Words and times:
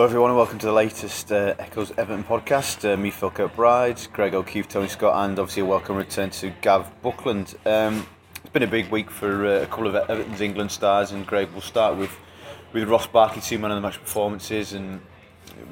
Hello 0.00 0.08
everyone 0.08 0.30
and 0.30 0.38
welcome 0.38 0.58
to 0.58 0.64
the 0.64 0.72
latest 0.72 1.30
uh, 1.30 1.54
Echoes 1.58 1.90
Everton 1.98 2.24
podcast. 2.24 2.90
Uh, 2.90 2.96
me, 2.96 3.10
Phil 3.10 3.30
Kirkbride, 3.30 4.10
Greg 4.14 4.32
O'Keefe, 4.32 4.66
Tony 4.66 4.88
Scott 4.88 5.28
and 5.28 5.38
obviously 5.38 5.60
a 5.60 5.66
welcome 5.66 5.94
return 5.94 6.30
to 6.30 6.48
Gav 6.62 6.90
Buckland. 7.02 7.54
Um, 7.66 8.06
it's 8.36 8.48
been 8.48 8.62
a 8.62 8.66
big 8.66 8.90
week 8.90 9.10
for 9.10 9.44
uh, 9.44 9.60
a 9.60 9.66
couple 9.66 9.86
of 9.86 9.94
Everton's 9.94 10.40
England 10.40 10.72
stars 10.72 11.12
and 11.12 11.26
Greg, 11.26 11.50
we'll 11.52 11.60
start 11.60 11.98
with, 11.98 12.16
with 12.72 12.88
Ross 12.88 13.06
Barkley, 13.08 13.42
two 13.42 13.58
man 13.58 13.72
of 13.72 13.76
the 13.76 13.82
match 13.82 14.00
performances 14.00 14.72
and 14.72 15.02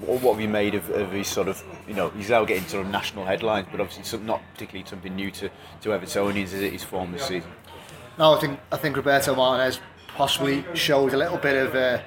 what 0.02 0.20
have 0.20 0.42
you 0.42 0.48
made 0.48 0.74
of, 0.74 0.90
of 0.90 1.10
his 1.10 1.26
sort 1.26 1.48
of, 1.48 1.64
you 1.88 1.94
know, 1.94 2.10
he's 2.10 2.28
now 2.28 2.44
getting 2.44 2.68
sort 2.68 2.84
of 2.84 2.92
national 2.92 3.24
headlines 3.24 3.66
but 3.70 3.80
obviously 3.80 4.04
some, 4.04 4.26
not 4.26 4.42
particularly 4.52 4.86
something 4.86 5.16
new 5.16 5.30
to, 5.30 5.48
to 5.80 5.88
Evertonians, 5.88 6.52
is 6.52 6.60
it, 6.60 6.72
his 6.74 6.84
form 6.84 7.12
this 7.12 7.26
season? 7.26 7.50
No, 8.18 8.34
I 8.34 8.40
think, 8.40 8.60
I 8.70 8.76
think 8.76 8.94
Roberto 8.94 9.34
Martinez 9.34 9.80
possibly 10.08 10.66
showed 10.74 11.14
a 11.14 11.16
little 11.16 11.38
bit 11.38 11.56
of 11.56 11.74
uh, 11.74 12.02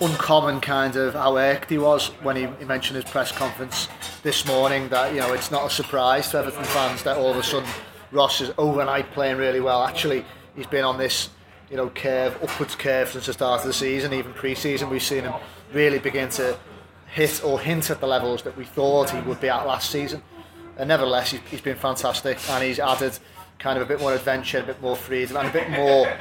uncommon 0.00 0.60
kind 0.60 0.96
of 0.96 1.14
how 1.14 1.36
irked 1.36 1.70
he 1.70 1.78
was 1.78 2.08
when 2.22 2.36
he, 2.36 2.46
he 2.58 2.64
mentioned 2.64 2.96
his 2.96 3.04
press 3.04 3.30
conference 3.32 3.88
this 4.22 4.46
morning 4.46 4.88
that 4.88 5.12
you 5.12 5.20
know 5.20 5.32
it's 5.32 5.50
not 5.50 5.66
a 5.66 5.70
surprise 5.70 6.30
to 6.30 6.38
Everton 6.38 6.64
fans 6.64 7.02
that 7.02 7.16
all 7.16 7.30
of 7.30 7.36
a 7.36 7.42
sudden 7.42 7.68
Ross 8.10 8.40
is 8.40 8.52
overnight 8.58 9.10
playing 9.12 9.38
really 9.38 9.60
well. 9.60 9.82
Actually, 9.84 10.24
he's 10.54 10.66
been 10.66 10.84
on 10.84 10.98
this 10.98 11.30
you 11.70 11.76
know 11.76 11.88
curve, 11.90 12.36
upwards 12.42 12.74
curve 12.74 13.10
since 13.10 13.26
the 13.26 13.32
start 13.32 13.60
of 13.60 13.66
the 13.66 13.72
season. 13.72 14.12
Even 14.12 14.32
pre-season, 14.32 14.90
we've 14.90 15.02
seen 15.02 15.24
him 15.24 15.34
really 15.72 15.98
begin 15.98 16.28
to 16.30 16.58
hit 17.06 17.42
or 17.44 17.60
hint 17.60 17.90
at 17.90 18.00
the 18.00 18.06
levels 18.06 18.42
that 18.42 18.56
we 18.56 18.64
thought 18.64 19.10
he 19.10 19.20
would 19.20 19.40
be 19.40 19.48
at 19.48 19.66
last 19.66 19.90
season. 19.90 20.22
And 20.78 20.88
nevertheless, 20.88 21.30
he's, 21.30 21.40
he's 21.50 21.60
been 21.60 21.76
fantastic, 21.76 22.38
and 22.50 22.64
he's 22.64 22.78
added 22.78 23.18
kind 23.62 23.78
of 23.78 23.84
a 23.84 23.86
bit 23.86 24.00
more 24.00 24.12
adventure, 24.12 24.58
a 24.58 24.62
bit 24.64 24.82
more 24.82 24.96
freedom, 24.96 25.36
and 25.36 25.48
a 25.48 25.52
bit 25.52 25.70
more 25.70 26.12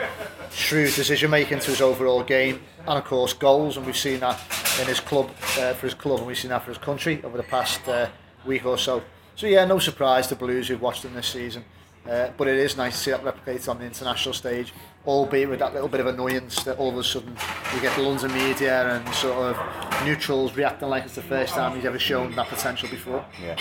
shrewd 0.51 0.93
decision 0.93 1.31
making 1.31 1.57
to 1.59 1.71
his 1.71 1.81
overall 1.81 2.21
game, 2.23 2.61
and 2.87 2.99
of 2.99 3.03
course 3.03 3.33
goals. 3.33 3.77
And 3.77 3.85
we've 3.85 3.97
seen 3.97 4.19
that 4.19 4.39
in 4.79 4.85
his 4.85 4.99
club 4.99 5.31
uh, 5.57 5.73
for 5.73 5.87
his 5.87 5.95
club, 5.95 6.19
and 6.19 6.27
we've 6.27 6.37
seen 6.37 6.51
that 6.51 6.63
for 6.63 6.69
his 6.69 6.77
country 6.77 7.19
over 7.23 7.37
the 7.37 7.43
past 7.43 7.85
uh, 7.87 8.09
week 8.45 8.65
or 8.65 8.77
so. 8.77 9.01
So 9.35 9.47
yeah, 9.47 9.65
no 9.65 9.79
surprise 9.79 10.27
to 10.27 10.35
Blues 10.35 10.67
who've 10.67 10.81
watched 10.81 11.03
him 11.03 11.15
this 11.15 11.27
season. 11.27 11.65
Uh, 12.09 12.29
but 12.37 12.47
it 12.47 12.57
is 12.57 12.77
nice 12.77 12.93
to 12.93 12.99
see 12.99 13.11
that 13.11 13.23
replicated 13.23 13.69
on 13.69 13.77
the 13.79 13.85
international 13.85 14.33
stage, 14.33 14.73
albeit 15.05 15.49
with 15.49 15.59
that 15.59 15.73
little 15.73 15.87
bit 15.87 15.99
of 15.99 16.07
annoyance 16.07 16.63
that 16.63 16.77
all 16.77 16.89
of 16.89 16.97
a 16.97 17.03
sudden 17.03 17.35
you 17.73 17.81
get 17.81 17.95
the 17.95 18.01
London 18.01 18.33
media 18.33 18.95
and 18.95 19.15
sort 19.15 19.55
of 19.55 20.05
neutrals 20.05 20.55
reacting 20.55 20.89
like 20.89 21.05
it's 21.05 21.15
the 21.15 21.21
first 21.21 21.53
time 21.53 21.75
he's 21.75 21.85
ever 21.85 21.99
shown 21.99 22.35
that 22.35 22.47
potential 22.47 22.89
before. 22.89 23.23
Yeah. 23.41 23.55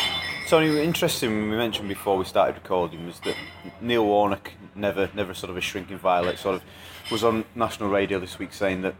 Tony, 0.48 0.80
interesting 0.82 1.50
we 1.50 1.56
mentioned 1.56 1.88
before 1.88 2.16
we 2.16 2.24
started 2.24 2.54
recording 2.54 3.06
was 3.06 3.20
that 3.20 3.36
Neil 3.80 4.06
Warnock, 4.06 4.52
never 4.74 5.10
never 5.14 5.34
sort 5.34 5.50
of 5.50 5.56
a 5.56 5.60
shrinking 5.60 5.98
violet, 5.98 6.38
sort 6.38 6.56
of 6.56 6.62
was 7.10 7.22
on 7.22 7.44
national 7.54 7.90
radio 7.90 8.18
this 8.18 8.38
week 8.38 8.52
saying 8.52 8.82
that 8.82 8.94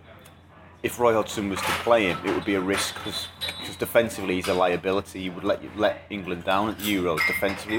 if 0.83 0.99
Roy 0.99 1.13
Hodgson 1.13 1.51
was 1.51 1.61
to 1.61 1.71
play 1.83 2.07
him, 2.07 2.19
it 2.25 2.35
would 2.35 2.45
be 2.45 2.55
a 2.55 2.61
risk 2.61 2.95
because 2.95 3.29
defensively 3.79 4.37
he's 4.37 4.49
a 4.49 4.55
liability. 4.55 5.21
He 5.21 5.31
would 5.31 5.45
let 5.45 5.61
let 5.77 6.03
England 6.11 6.45
down 6.45 6.71
at 6.71 6.79
Euros 6.79 7.27
defensively 7.27 7.79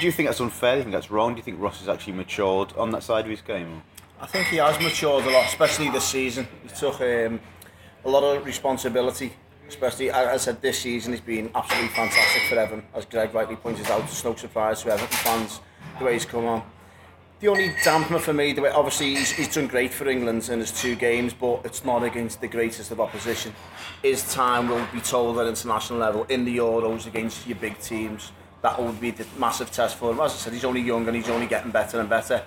do 0.00 0.06
you 0.06 0.12
think 0.12 0.28
that's 0.28 0.40
unfair? 0.40 0.72
Do 0.72 0.78
you 0.78 0.82
think 0.84 0.94
that's 0.94 1.10
wrong? 1.10 1.34
Do 1.34 1.38
you 1.38 1.42
think 1.42 1.60
Ross 1.60 1.78
has 1.80 1.88
actually 1.88 2.14
matured 2.14 2.72
on 2.76 2.90
that 2.90 3.02
side 3.02 3.24
of 3.24 3.30
his 3.30 3.40
game? 3.40 3.82
I 4.20 4.26
think 4.26 4.46
he 4.48 4.56
has 4.56 4.78
matured 4.80 5.24
a 5.24 5.30
lot, 5.30 5.46
especially 5.46 5.90
this 5.90 6.04
season. 6.04 6.46
He 6.62 6.68
took 6.68 7.00
um, 7.00 7.40
a 8.04 8.08
lot 8.08 8.22
of 8.22 8.44
responsibility, 8.44 9.32
especially, 9.68 10.10
as 10.10 10.28
I 10.28 10.36
said, 10.36 10.62
this 10.62 10.80
season 10.80 11.12
he's 11.12 11.20
been 11.20 11.50
absolutely 11.54 11.88
fantastic 11.88 12.42
for 12.48 12.56
Everton. 12.56 12.84
As 12.94 13.04
Greg 13.04 13.34
rightly 13.34 13.56
pointed 13.56 13.90
out, 13.90 14.02
it's 14.02 14.24
no 14.24 14.34
surprise 14.34 14.82
to 14.82 14.92
Everton 14.92 15.08
fans 15.08 15.60
the 15.98 16.04
way 16.04 16.12
he's 16.14 16.24
come 16.24 16.46
on. 16.46 16.62
The 17.40 17.48
only 17.48 17.70
dampener 17.70 18.20
for 18.20 18.32
me, 18.32 18.52
the 18.52 18.62
way, 18.62 18.70
obviously 18.70 19.16
he's, 19.16 19.32
he's 19.32 19.52
done 19.52 19.66
great 19.66 19.92
for 19.92 20.08
England 20.08 20.48
in 20.48 20.60
his 20.60 20.70
two 20.70 20.94
games, 20.94 21.34
but 21.34 21.62
it's 21.64 21.84
not 21.84 22.04
against 22.04 22.40
the 22.40 22.46
greatest 22.46 22.92
of 22.92 23.00
opposition. 23.00 23.52
His 24.00 24.32
time 24.32 24.68
will 24.68 24.86
be 24.92 25.00
told 25.00 25.38
at 25.38 25.48
international 25.48 25.98
level 25.98 26.22
in 26.28 26.44
the 26.44 26.56
Euros 26.58 27.08
against 27.08 27.44
your 27.48 27.56
big 27.56 27.76
teams 27.80 28.30
that 28.62 28.80
would 28.80 29.00
be 29.00 29.10
the 29.10 29.26
massive 29.38 29.70
test 29.70 29.96
for 29.96 30.12
him. 30.12 30.20
As 30.20 30.32
I 30.32 30.36
said, 30.36 30.52
he's 30.52 30.64
only 30.64 30.80
young 30.80 31.06
and 31.06 31.16
he's 31.16 31.28
only 31.28 31.46
getting 31.46 31.70
better 31.70 32.00
and 32.00 32.08
better. 32.08 32.42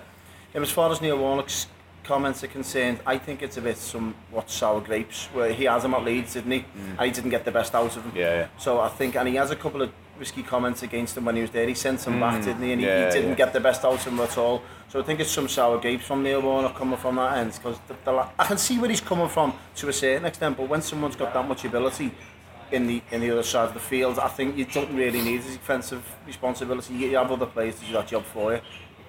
And 0.54 0.62
as 0.62 0.70
far 0.70 0.90
as 0.90 1.00
Neil 1.00 1.18
Warnock's 1.18 1.66
comments 2.04 2.42
are 2.42 2.48
concerned, 2.48 3.00
I 3.04 3.18
think 3.18 3.42
it's 3.42 3.56
a 3.56 3.60
bit 3.60 3.76
somewhat 3.76 4.48
sour 4.48 4.80
grapes, 4.80 5.26
where 5.34 5.52
he 5.52 5.64
has 5.64 5.84
him 5.84 5.92
at 5.92 6.04
Leeds, 6.04 6.34
didn't 6.34 6.52
he? 6.52 6.60
Mm. 6.60 6.90
And 6.90 7.00
he 7.00 7.10
didn't 7.10 7.30
get 7.30 7.44
the 7.44 7.50
best 7.50 7.74
out 7.74 7.96
of 7.96 8.02
him. 8.02 8.12
Yeah, 8.14 8.34
yeah. 8.34 8.48
So 8.56 8.80
I 8.80 8.88
think, 8.88 9.16
and 9.16 9.28
he 9.28 9.34
has 9.34 9.50
a 9.50 9.56
couple 9.56 9.82
of 9.82 9.92
risky 10.18 10.42
comments 10.42 10.82
against 10.82 11.16
him 11.16 11.26
when 11.26 11.36
he 11.36 11.42
was 11.42 11.50
there. 11.50 11.68
He 11.68 11.74
sent 11.74 12.06
him 12.06 12.14
mm. 12.14 12.20
back, 12.20 12.42
didn't 12.42 12.62
he? 12.62 12.72
And 12.72 12.80
he, 12.80 12.86
yeah, 12.86 13.08
he 13.08 13.12
didn't 13.12 13.30
yeah. 13.30 13.36
get 13.36 13.52
the 13.52 13.60
best 13.60 13.84
out 13.84 13.94
of 13.94 14.04
him 14.04 14.20
at 14.20 14.38
all. 14.38 14.62
So 14.88 15.00
I 15.00 15.02
think 15.02 15.20
it's 15.20 15.30
some 15.30 15.48
sour 15.48 15.78
grapes 15.78 16.06
from 16.06 16.22
Neil 16.22 16.40
Warnock 16.40 16.76
coming 16.76 16.96
from 16.96 17.16
that 17.16 17.38
end, 17.38 17.52
because 17.52 17.78
I 18.38 18.44
can 18.46 18.56
see 18.56 18.78
where 18.78 18.88
he's 18.88 19.00
coming 19.00 19.28
from 19.28 19.52
to 19.74 19.88
a 19.88 19.92
certain 19.92 20.24
extent, 20.24 20.56
but 20.56 20.68
when 20.68 20.80
someone's 20.80 21.16
got 21.16 21.34
that 21.34 21.46
much 21.46 21.64
ability, 21.64 22.12
in 22.72 22.86
the 22.86 23.02
in 23.10 23.20
the 23.20 23.30
other 23.30 23.42
side 23.42 23.68
of 23.68 23.74
the 23.74 23.80
field. 23.80 24.18
I 24.18 24.28
think 24.28 24.56
you 24.56 24.64
don't 24.64 24.94
really 24.94 25.20
need 25.22 25.40
a 25.40 25.52
defensive 25.52 26.04
responsibility. 26.26 26.94
You 26.94 27.16
have 27.16 27.30
other 27.30 27.46
players 27.46 27.78
to 27.80 27.86
do 27.86 27.92
that 27.92 28.08
job 28.08 28.24
for 28.24 28.54
you. 28.54 28.60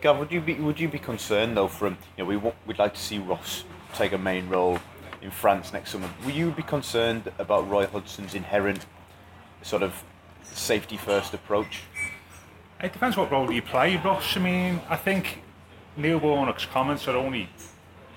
Gav, 0.02 0.20
would 0.20 0.32
you 0.32 0.42
be 0.42 0.56
would 0.56 0.80
you 0.80 0.88
be 0.88 1.00
concerned 1.00 1.58
though? 1.58 1.68
From 1.68 1.98
you 2.18 2.24
know, 2.24 2.26
we 2.26 2.38
we'd 2.66 2.80
like 2.80 2.94
to 2.94 3.02
see 3.02 3.20
Ross 3.20 3.64
take 3.94 4.12
a 4.12 4.18
main 4.18 4.48
role 4.48 4.80
in 5.22 5.32
France 5.32 5.74
next 5.74 5.92
summer. 5.92 6.10
Will 6.24 6.32
you 6.32 6.52
be 6.52 6.64
concerned 6.64 7.32
about 7.40 7.70
Roy 7.70 7.86
Hodgson's 7.88 8.36
inherent 8.36 8.86
sort 9.62 9.82
of 9.82 10.04
safety 10.44 10.98
first 10.98 11.34
approach? 11.34 11.84
It 12.82 12.94
depends 12.94 13.18
what 13.18 13.32
role 13.32 13.52
you 13.52 13.64
play, 13.64 13.98
Ross. 13.98 14.38
I 14.38 14.40
mean, 14.40 14.82
I 14.88 14.96
think 14.96 15.42
Neil 15.96 16.20
Warnock's 16.20 16.66
comments 16.66 17.08
are 17.08 17.18
only 17.18 17.50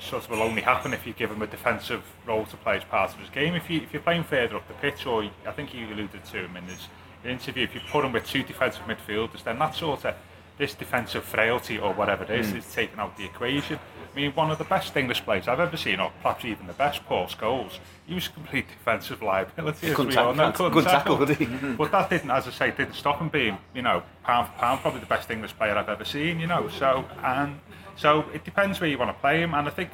sort 0.01 0.25
of 0.25 0.31
will 0.31 0.43
only 0.43 0.63
happen 0.63 0.93
if 0.93 1.07
you 1.07 1.13
give 1.13 1.31
him 1.31 1.43
a 1.43 1.47
defensive 1.47 2.03
role 2.27 2.45
to 2.47 2.57
play 2.57 2.77
as 2.77 2.85
part 2.85 3.13
of 3.13 3.21
his 3.21 3.29
game. 3.31 3.55
If, 3.55 3.69
you, 3.71 3.81
if 3.81 3.93
you're 3.93 4.03
playing 4.03 4.25
further 4.25 4.57
up 4.57 4.67
the 4.69 4.75
pitch, 4.75 5.07
or 5.07 5.25
I 5.47 5.53
think 5.53 5.75
you 5.75 5.87
alluded 5.87 6.25
to 6.25 6.45
him 6.45 6.57
in 6.57 6.65
his 6.65 6.89
interview, 7.25 7.65
if 7.65 7.75
you 7.75 7.81
put 7.91 8.05
him 8.05 8.13
with 8.13 8.27
two 8.27 8.43
defensive 8.43 8.83
midfielders, 8.85 9.45
then 9.45 9.59
that 9.59 9.75
sort 9.75 10.05
of 10.05 10.15
this 10.59 10.75
defensive 10.75 11.25
frailty 11.25 11.79
or 11.79 11.93
whatever 11.95 12.25
it 12.25 12.31
is 12.31 12.53
mm. 12.53 12.59
is 12.59 12.73
taken 12.73 12.99
out 13.01 13.17
the 13.17 13.25
equation. 13.25 13.79
I 14.13 14.17
mean, 14.17 14.33
one 14.33 14.51
of 14.51 14.59
the 14.59 14.65
best 14.65 14.97
English 14.97 15.23
players 15.25 15.47
I've 15.47 15.61
ever 15.61 15.77
seen, 15.77 16.01
or 16.01 16.11
perhaps 16.23 16.45
even 16.45 16.67
the 16.67 16.73
best, 16.73 17.05
Paul 17.07 17.27
Scholes, 17.27 17.79
he 18.07 18.15
was 18.15 18.27
a 18.27 18.31
complete 18.31 18.67
defensive 18.69 19.23
liability. 19.23 19.93
Good, 19.95 20.11
tackle, 20.11 20.35
good, 20.35 20.73
good 20.73 20.85
tackle, 20.85 21.17
good 21.17 21.29
tackle, 21.29 21.75
But 21.79 21.93
that 21.93 22.11
didn't, 22.11 22.31
as 22.31 22.49
I 22.49 22.51
say, 22.51 22.71
didn't 22.73 22.95
stop 22.95 23.21
him 23.21 23.29
being, 23.29 23.57
you 23.75 23.83
know, 23.83 24.03
pound 24.25 24.49
for 24.49 24.55
pound, 24.55 24.81
probably 24.81 25.01
the 25.01 25.07
best 25.07 25.31
English 25.31 25.57
player 25.57 25.77
I've 25.77 25.89
ever 25.89 26.05
seen, 26.05 26.41
you 26.41 26.49
know. 26.49 26.69
So, 26.69 27.05
and 27.23 27.61
so 27.97 28.25
it 28.35 28.45
depends 28.45 28.81
where 28.81 28.91
you 28.91 28.99
want 28.99 29.15
to 29.15 29.21
play 29.21 29.43
him, 29.43 29.55
and 29.55 29.69
I 29.69 29.71
think 29.71 29.91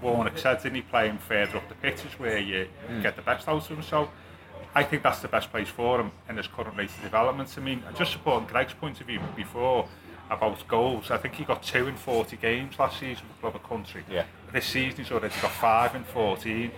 Warnock 0.00 0.38
said, 0.38 0.62
didn't 0.62 0.76
he, 0.76 0.82
playing 0.82 1.18
further 1.18 1.58
up 1.58 1.68
the 1.68 1.74
pitch 1.74 2.04
is 2.06 2.18
where 2.18 2.38
you 2.38 2.66
mm. 2.88 3.02
get 3.02 3.16
the 3.16 3.22
best 3.22 3.46
out 3.48 3.70
of 3.70 3.76
him. 3.76 3.82
So 3.82 4.10
I 4.74 4.84
think 4.84 5.02
that's 5.02 5.20
the 5.20 5.28
best 5.28 5.50
place 5.50 5.68
for 5.68 6.00
him 6.00 6.12
in 6.28 6.36
his 6.36 6.46
current 6.46 6.76
rate 6.76 6.90
of 6.90 7.02
development. 7.02 7.54
I 7.56 7.60
mean, 7.60 7.82
just 7.96 8.12
supporting 8.12 8.48
Greg's 8.48 8.74
point 8.74 9.00
of 9.00 9.06
view 9.06 9.20
before 9.36 9.88
about 10.30 10.66
goals, 10.68 11.10
I 11.10 11.16
think 11.16 11.34
he 11.34 11.44
got 11.44 11.62
two 11.62 11.88
in 11.88 11.96
40 11.96 12.36
games 12.36 12.78
last 12.78 13.00
season 13.00 13.24
for 13.26 13.40
Club 13.40 13.56
of 13.56 13.68
Country. 13.68 14.04
Yeah. 14.10 14.24
This 14.52 14.66
season 14.66 14.98
he's 15.04 15.10
already 15.10 15.34
got 15.42 15.50
five 15.52 15.94
in 15.94 16.04
14, 16.04 16.70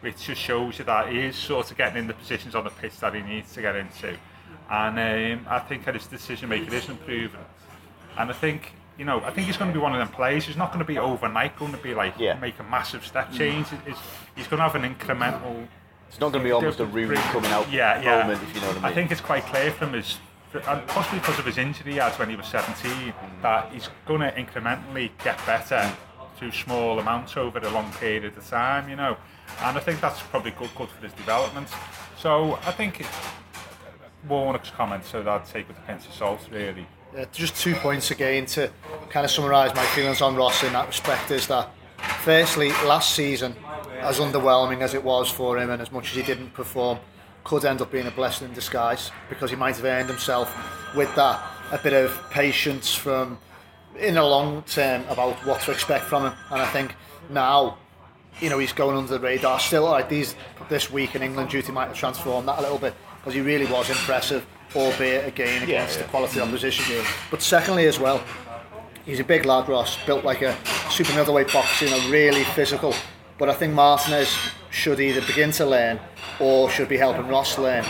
which 0.00 0.24
just 0.24 0.40
shows 0.40 0.78
you 0.78 0.84
that 0.84 1.10
he 1.10 1.20
is 1.20 1.36
sort 1.36 1.70
of 1.70 1.76
getting 1.76 1.98
in 1.98 2.06
the 2.06 2.14
positions 2.14 2.54
on 2.54 2.64
the 2.64 2.70
pitch 2.70 2.98
that 3.00 3.14
he 3.14 3.22
needs 3.22 3.52
to 3.54 3.62
get 3.62 3.76
into. 3.76 4.16
And 4.70 4.98
um, 4.98 5.46
I 5.48 5.58
think 5.58 5.84
his 5.84 6.06
decision 6.06 6.48
making 6.48 6.72
is 6.72 6.88
improving. 6.88 7.44
And 8.16 8.30
I 8.30 8.32
think 8.32 8.72
you 8.98 9.04
know, 9.04 9.20
I 9.20 9.30
think 9.30 9.46
he's 9.46 9.56
going 9.56 9.70
to 9.70 9.74
be 9.76 9.82
one 9.82 9.92
of 9.92 9.98
them 9.98 10.08
players. 10.08 10.44
He's 10.44 10.56
not 10.56 10.68
going 10.68 10.80
to 10.80 10.84
be 10.84 10.98
overnight 10.98 11.58
going 11.58 11.72
to 11.72 11.78
be 11.78 11.94
like 11.94 12.14
yeah. 12.18 12.34
make 12.34 12.58
a 12.58 12.62
massive 12.62 13.06
step 13.06 13.32
change. 13.32 13.66
He's, 13.86 13.96
he's 14.36 14.46
going 14.46 14.58
to 14.58 14.68
have 14.68 14.74
an 14.74 14.94
incremental. 14.94 15.66
It's 16.08 16.20
not 16.20 16.30
going 16.30 16.42
to 16.42 16.48
be 16.48 16.52
almost 16.52 16.78
a 16.78 16.84
Rooney 16.84 17.16
coming 17.16 17.50
out 17.50 17.72
yeah, 17.72 18.00
yeah. 18.02 18.22
moment, 18.22 18.42
if 18.42 18.54
you 18.54 18.60
know 18.60 18.68
what 18.68 18.76
I 18.76 18.80
mean. 18.80 18.84
I 18.84 18.92
think 18.92 19.10
it's 19.10 19.22
quite 19.22 19.44
clear 19.46 19.70
from 19.70 19.94
his, 19.94 20.18
and 20.54 20.86
possibly 20.88 21.18
because 21.18 21.38
of 21.38 21.46
his 21.46 21.58
injury 21.58 21.92
he 21.92 21.98
had 21.98 22.12
when 22.18 22.30
he 22.30 22.36
was 22.36 22.46
17, 22.46 22.90
mm. 22.90 23.14
that 23.42 23.72
he's 23.72 23.88
going 24.06 24.20
to 24.20 24.32
incrementally 24.32 25.10
get 25.24 25.44
better 25.46 25.90
through 26.36 26.52
small 26.52 26.98
amounts 26.98 27.36
over 27.36 27.58
a 27.58 27.70
long 27.70 27.90
period 27.92 28.36
of 28.36 28.48
time, 28.48 28.88
you 28.88 28.96
know. 28.96 29.16
And 29.62 29.76
I 29.76 29.80
think 29.80 30.00
that's 30.00 30.20
probably 30.22 30.50
good, 30.52 30.70
good 30.76 30.88
for 30.88 31.02
his 31.02 31.12
development. 31.12 31.68
So 32.18 32.58
I 32.64 32.72
think 32.72 33.04
Warnock's 34.28 34.70
comments, 34.70 35.08
so 35.08 35.22
that 35.22 35.28
I'd 35.28 35.46
take 35.46 35.68
with 35.68 35.78
a 35.78 35.82
pinch 35.82 36.06
of 36.06 36.14
salt, 36.14 36.46
really. 36.50 36.86
Yeah, 37.14 37.26
just 37.32 37.56
two 37.56 37.74
points 37.74 38.10
again 38.10 38.46
to 38.46 38.70
kind 39.10 39.24
of 39.24 39.30
summarise 39.30 39.74
my 39.74 39.84
feelings 39.86 40.22
on 40.22 40.34
Ross 40.34 40.62
in 40.62 40.72
that 40.72 40.86
respect 40.86 41.30
is 41.30 41.46
that 41.48 41.70
firstly 42.22 42.70
last 42.86 43.14
season 43.14 43.54
as 44.00 44.18
underwhelming 44.18 44.80
as 44.80 44.94
it 44.94 45.04
was 45.04 45.30
for 45.30 45.58
him 45.58 45.70
and 45.70 45.80
as 45.80 45.92
much 45.92 46.10
as 46.10 46.16
he 46.16 46.22
didn't 46.22 46.50
perform 46.54 46.98
could 47.44 47.64
end 47.64 47.80
up 47.80 47.90
being 47.90 48.06
a 48.06 48.10
blessing 48.10 48.48
in 48.48 48.54
disguise 48.54 49.10
because 49.28 49.50
he 49.50 49.56
might 49.56 49.76
have 49.76 49.84
earned 49.84 50.08
himself 50.08 50.54
with 50.94 51.14
that 51.16 51.42
a 51.72 51.78
bit 51.78 51.92
of 51.92 52.18
patience 52.30 52.94
from 52.94 53.38
in 53.98 54.14
the 54.14 54.22
long 54.22 54.62
term 54.62 55.04
about 55.08 55.34
what 55.46 55.60
to 55.60 55.70
expect 55.70 56.04
from 56.04 56.24
him 56.24 56.32
and 56.50 56.62
I 56.62 56.66
think 56.66 56.94
now 57.30 57.78
you 58.40 58.48
know 58.48 58.58
he's 58.58 58.72
going 58.72 58.96
under 58.96 59.12
the 59.12 59.20
radar 59.20 59.58
still 59.58 59.84
like 59.84 60.08
these 60.08 60.34
this 60.68 60.90
week 60.90 61.14
in 61.14 61.22
England 61.22 61.50
duty 61.50 61.72
might 61.72 61.86
have 61.86 61.96
transformed 61.96 62.48
that 62.48 62.58
a 62.58 62.62
little 62.62 62.78
bit 62.78 62.94
because 63.16 63.34
he 63.34 63.40
really 63.40 63.66
was 63.66 63.90
impressive 63.90 64.46
albeit 64.74 65.26
again 65.26 65.62
against 65.62 65.96
yeah, 65.96 66.02
the 66.02 66.08
quality 66.08 66.40
opposition. 66.40 66.84
Yeah. 66.90 67.06
But 67.30 67.42
secondly, 67.42 67.86
as 67.86 67.98
well, 67.98 68.22
he's 69.04 69.20
a 69.20 69.24
big 69.24 69.44
lad, 69.44 69.68
Ross, 69.68 69.98
built 70.04 70.24
like 70.24 70.42
a 70.42 70.56
super 70.90 71.14
middleweight 71.14 71.52
boxer, 71.52 71.86
you 71.86 71.90
know, 71.90 72.10
really 72.10 72.44
physical. 72.44 72.94
But 73.42 73.48
I 73.50 73.54
think 73.54 73.74
Martinez 73.74 74.32
should 74.70 75.00
either 75.00 75.20
begin 75.26 75.50
to 75.50 75.66
learn 75.66 75.98
or 76.38 76.70
should 76.70 76.88
be 76.88 76.96
helping 76.96 77.26
Ross 77.26 77.58
learn 77.58 77.84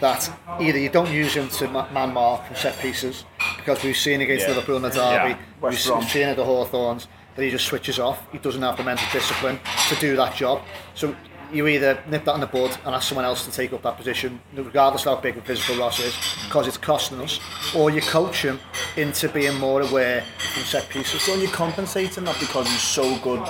that 0.00 0.30
either 0.58 0.78
you 0.78 0.88
don't 0.88 1.12
use 1.12 1.34
him 1.34 1.50
to 1.50 1.68
man 1.92 2.14
mark 2.14 2.46
from 2.46 2.56
set 2.56 2.78
pieces 2.78 3.26
because 3.58 3.84
we've 3.84 3.98
seen 3.98 4.22
against 4.22 4.48
Yeah. 4.48 4.54
Liverpool 4.54 4.76
in 4.76 4.82
the 4.82 4.88
derby, 4.88 5.32
Yeah. 5.32 5.36
we've 5.60 5.84
Brom. 5.86 6.02
seen 6.04 6.28
at 6.28 6.36
the 6.36 6.44
Hawthorns 6.46 7.06
that 7.36 7.42
he 7.42 7.50
just 7.50 7.66
switches 7.66 7.98
off. 7.98 8.20
He 8.32 8.38
doesn't 8.38 8.62
have 8.62 8.78
the 8.78 8.82
mental 8.82 9.06
discipline 9.12 9.60
to 9.90 9.94
do 9.96 10.16
that 10.16 10.36
job. 10.36 10.62
So 10.94 11.14
you 11.52 11.66
either 11.66 11.98
nip 12.08 12.24
that 12.24 12.36
in 12.36 12.40
the 12.40 12.46
bud 12.46 12.74
and 12.86 12.94
ask 12.94 13.06
someone 13.10 13.26
else 13.26 13.44
to 13.44 13.50
take 13.52 13.74
up 13.74 13.82
that 13.82 13.98
position, 13.98 14.40
regardless 14.56 15.04
of 15.04 15.16
how 15.16 15.20
big 15.20 15.34
and 15.34 15.44
physical 15.44 15.76
Ross 15.76 16.00
is, 16.00 16.14
because 16.46 16.66
it's 16.66 16.78
costing 16.78 17.20
us, 17.20 17.40
or 17.76 17.90
you 17.90 18.00
coach 18.00 18.40
him 18.42 18.58
into 18.96 19.28
being 19.28 19.58
more 19.58 19.82
aware 19.82 20.24
from 20.38 20.62
set 20.62 20.88
pieces. 20.88 21.26
Don't 21.26 21.40
you 21.40 21.48
compensate 21.48 22.16
him 22.16 22.24
that 22.24 22.40
because 22.40 22.66
he's 22.68 22.80
so 22.80 23.18
good 23.18 23.46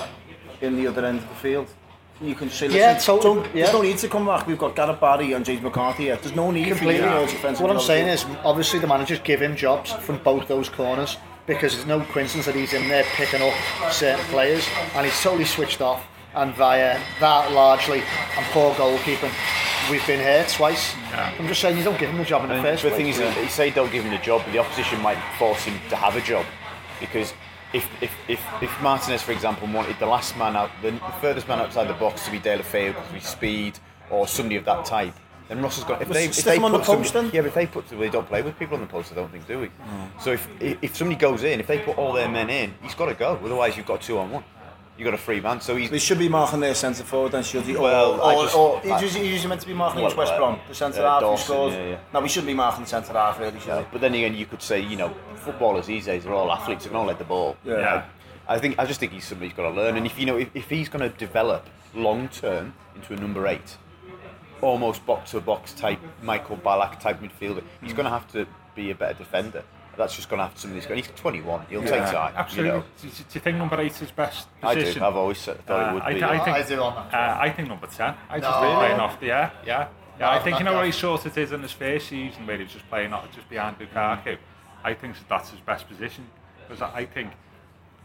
in 0.61 0.77
the 0.77 0.87
other 0.87 1.05
end 1.05 1.19
of 1.19 1.29
the 1.29 1.35
field? 1.37 1.69
You 2.21 2.35
can 2.35 2.49
say, 2.49 2.67
listen, 2.69 2.81
Yeah, 2.81 2.99
totally, 2.99 3.35
don't, 3.43 3.47
yeah. 3.57 3.63
there's 3.65 3.73
no 3.75 3.83
need 3.83 3.99
to 3.99 4.09
come 4.09 4.27
back. 4.27 4.47
We've 4.47 4.59
got 4.59 4.77
Gareth 4.77 5.01
Barry 5.01 5.33
and 5.33 5.45
James 5.45 5.63
McCarthy 5.63 6.05
here. 6.05 6.17
There's 6.17 6.37
no 6.37 6.51
need 6.51 6.69
completely. 6.69 7.03
for 7.03 7.21
you 7.21 7.27
to 7.27 7.33
defensive 7.33 7.63
What 7.63 7.71
I'm 7.75 7.81
saying 7.83 8.07
is, 8.09 8.25
obviously, 8.45 8.79
the 8.79 8.87
managers 8.87 9.19
give 9.21 9.43
him 9.43 9.57
jobs 9.57 9.93
from 9.93 10.19
both 10.19 10.47
those 10.47 10.69
corners 10.69 11.17
because 11.47 11.75
it's 11.75 11.87
no 11.87 12.01
coincidence 12.01 12.47
that 12.47 12.55
he's 12.55 12.73
in 12.73 12.89
there 12.89 13.05
picking 13.17 13.43
up 13.43 13.53
certain 13.93 14.25
players 14.27 14.67
and 14.95 15.05
he's 15.05 15.21
totally 15.21 15.45
switched 15.45 15.81
off. 15.81 16.07
And 16.37 16.53
via 16.55 16.99
that 17.21 17.53
largely 17.53 18.01
and 18.37 18.45
poor 18.47 18.75
goalkeeping, 18.75 19.31
we've 19.89 20.05
been 20.05 20.19
here 20.19 20.45
twice. 20.49 20.95
I'm 21.13 21.47
just 21.47 21.61
saying, 21.61 21.79
you 21.79 21.85
don't 21.85 21.99
give 21.99 22.11
him 22.11 22.19
the 22.19 22.25
job 22.25 22.43
in 22.43 22.49
the 22.49 22.55
And 22.57 22.65
first 22.65 22.83
the 22.83 22.89
place. 22.91 22.99
thing 22.99 23.09
is, 23.09 23.19
that 23.19 23.41
you 23.41 23.49
say 23.49 23.71
don't 23.71 23.91
give 23.93 24.03
him 24.05 24.11
the 24.11 24.19
job, 24.19 24.43
but 24.45 24.53
the 24.53 24.59
opposition 24.59 25.01
might 25.01 25.19
force 25.39 25.63
him 25.65 25.79
to 25.91 25.97
have 25.97 26.17
a 26.17 26.21
job, 26.21 26.45
because 26.99 27.33
if 27.75 28.03
if 28.03 28.13
if, 28.29 28.41
if 28.63 28.83
Martinez, 28.83 29.23
for 29.23 29.33
example, 29.33 29.69
wanted 29.69 29.99
the 29.99 30.07
last 30.07 30.37
man 30.37 30.57
out, 30.57 30.71
the, 30.83 30.93
the 30.93 30.99
furthest 31.21 31.49
man 31.49 31.59
outside 31.61 31.89
the 31.89 31.95
box 31.95 32.25
to 32.25 32.31
be 32.31 32.39
Deulofeu 32.41 32.89
because 32.89 33.09
of 33.09 33.15
his 33.15 33.25
speed 33.25 33.79
or 34.11 34.27
somebody 34.29 34.57
of 34.57 34.65
that 34.65 34.85
type, 34.85 35.15
then 35.49 35.61
Ross 35.63 35.77
has 35.77 35.85
got. 35.85 36.01
If 36.01 36.09
Well, 36.09 36.15
they, 36.15 36.27
if 36.27 36.37
they 36.37 36.57
him 36.57 36.65
on 36.65 36.73
the 36.73 36.79
put 36.79 36.87
post 36.87 37.13
then. 37.13 37.31
yeah, 37.33 37.41
but 37.43 37.49
if 37.49 37.55
they 37.55 37.67
put, 37.67 37.89
they 37.89 38.09
don't 38.09 38.27
play 38.27 38.43
with 38.43 38.59
people 38.59 38.77
on 38.77 38.81
the 38.81 38.87
post, 38.87 39.13
I 39.13 39.17
don't 39.17 39.31
think, 39.31 39.47
do 39.47 39.59
we? 39.61 39.71
So 40.21 40.33
if 40.33 40.49
if 40.61 40.97
somebody 40.97 41.19
goes 41.19 41.43
in, 41.43 41.61
if 41.61 41.67
they 41.67 41.81
put 41.81 41.99
all 41.99 42.13
their 42.13 42.29
men 42.29 42.49
in, 42.49 42.75
he's 42.83 42.95
got 42.95 43.07
to 43.07 43.15
go. 43.15 43.39
Otherwise, 43.45 43.77
you've 43.77 43.87
got 43.87 44.01
two 44.01 44.19
on 44.19 44.31
one. 44.31 44.45
You've 44.97 45.07
got 45.07 45.15
a 45.15 45.19
free 45.19 45.41
man. 45.41 45.61
So 45.61 45.75
he's 45.75 45.91
They 45.91 45.99
should 45.99 46.19
be 46.21 46.29
marking 46.29 46.61
their 46.61 46.75
centre 46.75 47.03
forward 47.03 47.33
then, 47.33 47.43
should 47.43 47.65
he? 47.65 47.75
Or, 47.75 47.83
Well, 47.83 48.21
or, 48.21 48.45
just- 48.45 48.57
or, 48.57 48.77
I- 48.79 48.81
he's 49.01 49.03
usually- 49.03 49.29
usually 49.29 49.49
meant 49.49 49.61
to 49.63 49.67
be 49.67 49.75
marking 49.75 50.03
Well, 50.03 50.07
against 50.13 50.19
West 50.19 50.33
uh, 50.35 50.39
Brom, 50.39 50.61
the 50.69 50.75
centre 50.75 51.03
uh, 51.05 51.11
half 51.11 51.21
who 51.23 51.27
Dawson, 51.29 51.45
scored. 51.45 51.73
yeah, 51.73 51.85
yeah. 51.85 51.97
No, 52.13 52.21
we 52.21 52.29
shouldn't 52.29 52.47
be 52.47 52.55
marking 52.55 52.85
the 52.85 52.89
centre 52.91 53.13
half 53.13 53.41
really, 53.41 53.59
should 53.59 53.77
we? 53.79 53.85
But 53.91 54.01
then 54.01 54.15
again, 54.15 54.35
you 54.37 54.47
could 54.47 54.63
say, 54.63 54.81
you 54.81 54.97
know, 54.97 55.13
footballers 55.35 55.87
these 55.87 56.05
days 56.07 56.25
are 56.27 56.33
all 56.33 56.51
athletes. 56.53 56.85
They 56.85 56.91
can 56.91 56.97
all 56.97 57.07
let 57.07 57.19
the 57.19 57.25
ball. 57.25 57.57
Yeah. 57.65 57.79
Yeah. 57.79 58.05
I 58.47 58.59
think 58.59 58.79
I 58.79 58.85
just 58.87 59.01
think 59.01 59.11
he's 59.13 59.25
somebody 59.27 59.49
who's 59.49 59.57
got 59.57 59.71
to 59.71 59.75
learn. 59.75 59.97
And 59.97 60.07
if 60.07 60.19
you 60.19 60.27
know, 60.27 60.37
if, 60.37 60.49
if 60.55 60.69
he's 60.71 60.89
going 60.89 61.01
to 61.11 61.17
develop 61.17 61.67
long 61.95 62.29
term 62.29 62.75
into 62.95 63.15
a 63.15 63.17
number 63.17 63.47
eight, 63.49 63.77
almost 64.61 65.05
box 65.07 65.33
to 65.33 65.41
box 65.41 65.73
type 65.73 65.99
Michael 66.23 66.57
Ballack 66.59 67.01
type 67.01 67.21
midfielder, 67.21 67.63
he's 67.83 67.93
going 67.95 68.05
to 68.05 68.11
have 68.11 68.31
to 68.33 68.47
be 68.75 68.91
a 68.91 68.95
better 68.95 69.15
defender. 69.15 69.63
That's 69.97 70.15
just 70.17 70.29
going 70.29 70.39
to 70.39 70.45
have 70.45 70.55
to 70.55 70.61
somebody 70.61 70.81
who's 70.81 70.87
going. 70.89 71.03
He's 71.03 71.11
21. 71.21 71.67
He'll 71.71 71.83
take 71.83 71.91
time. 72.11 72.35
Absolutely. 72.37 72.71
You 72.73 72.77
know. 72.79 72.85
do, 73.01 73.09
do 73.09 73.25
you 73.33 73.41
think 73.41 73.59
number 73.59 73.81
eight 73.81 74.01
is 74.03 74.11
best 74.11 74.49
position? 74.61 74.91
I 74.91 74.95
do. 75.01 75.05
I've 75.05 75.17
always 75.17 75.43
thought 75.43 75.57
Uh, 75.69 75.75
it 75.91 75.95
would 75.95 76.03
I 76.03 76.09
be. 76.09 76.15
th- 76.21 76.25
I 76.25 76.39
think- 76.45 76.57
I 76.57 76.63
do 76.63 76.83
on 76.83 77.09
that. 77.11 77.15
Uh, 77.15 77.39
I 77.41 77.51
think 77.51 77.69
number 77.69 77.87
10. 77.87 78.15
I 78.31 78.41
just 78.41 78.51
No. 78.51 78.61
think 78.67 78.79
playing 78.79 79.01
off 79.01 79.21
the 79.21 79.27
yeah, 79.27 79.51
yeah. 79.67 79.89
Yeah, 80.21 80.31
I 80.31 80.39
think 80.39 80.59
you 80.59 80.65
not 80.65 80.71
know 80.73 80.77
what 80.77 80.87
he 80.87 80.93
sort 80.93 81.27
of 81.27 81.35
did 81.35 81.53
in 81.53 81.61
his 81.63 81.73
first 81.73 82.09
season 82.09 82.47
where 82.47 82.57
he 82.57 82.63
was 82.65 82.73
just 82.73 82.89
playing 82.89 83.13
off 83.13 83.29
just 83.35 83.49
behind 83.49 83.79
Lukaku. 83.81 84.39
I 84.85 84.95
think 84.95 85.17
that's 85.29 85.51
his 85.51 85.59
best 85.61 85.89
position 85.89 86.27
because 86.69 86.83
I 86.83 86.99
I 87.01 87.05
think 87.07 87.33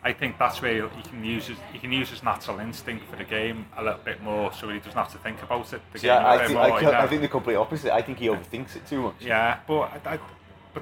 I 0.04 0.14
think 0.14 0.40
that's 0.40 0.60
where 0.62 0.88
he 0.90 1.02
can 1.04 1.24
use 1.24 1.48
his 1.48 1.58
he 1.72 1.78
can 1.78 1.92
use 1.92 2.10
his 2.10 2.24
natural 2.24 2.60
instinct 2.62 3.06
for 3.10 3.16
the 3.18 3.26
game 3.26 3.68
a 3.78 3.84
little 3.84 4.00
bit 4.04 4.24
more, 4.24 4.52
so 4.54 4.70
he 4.70 4.80
doesn't 4.80 4.94
have 4.94 5.12
to 5.12 5.18
think 5.20 5.44
about 5.44 5.72
it. 5.74 5.82
The 5.94 6.00
See, 6.00 6.08
game 6.08 6.18
a 6.18 6.26
I, 6.26 6.34
I, 6.36 6.38
think, 6.48 6.54
more, 6.54 6.62
I, 6.72 6.80
you 6.80 6.86
know. 6.88 6.94
I 7.00 7.08
think 7.08 7.22
the 7.22 7.28
complete 7.28 7.56
opposite. 7.58 7.94
I 7.94 8.02
think 8.02 8.18
he 8.18 8.28
overthinks 8.28 8.76
it 8.76 8.88
too 8.88 9.02
much. 9.02 9.16
Yeah, 9.20 9.60
but 9.68 9.82
I, 10.06 10.14
I, 10.14 10.20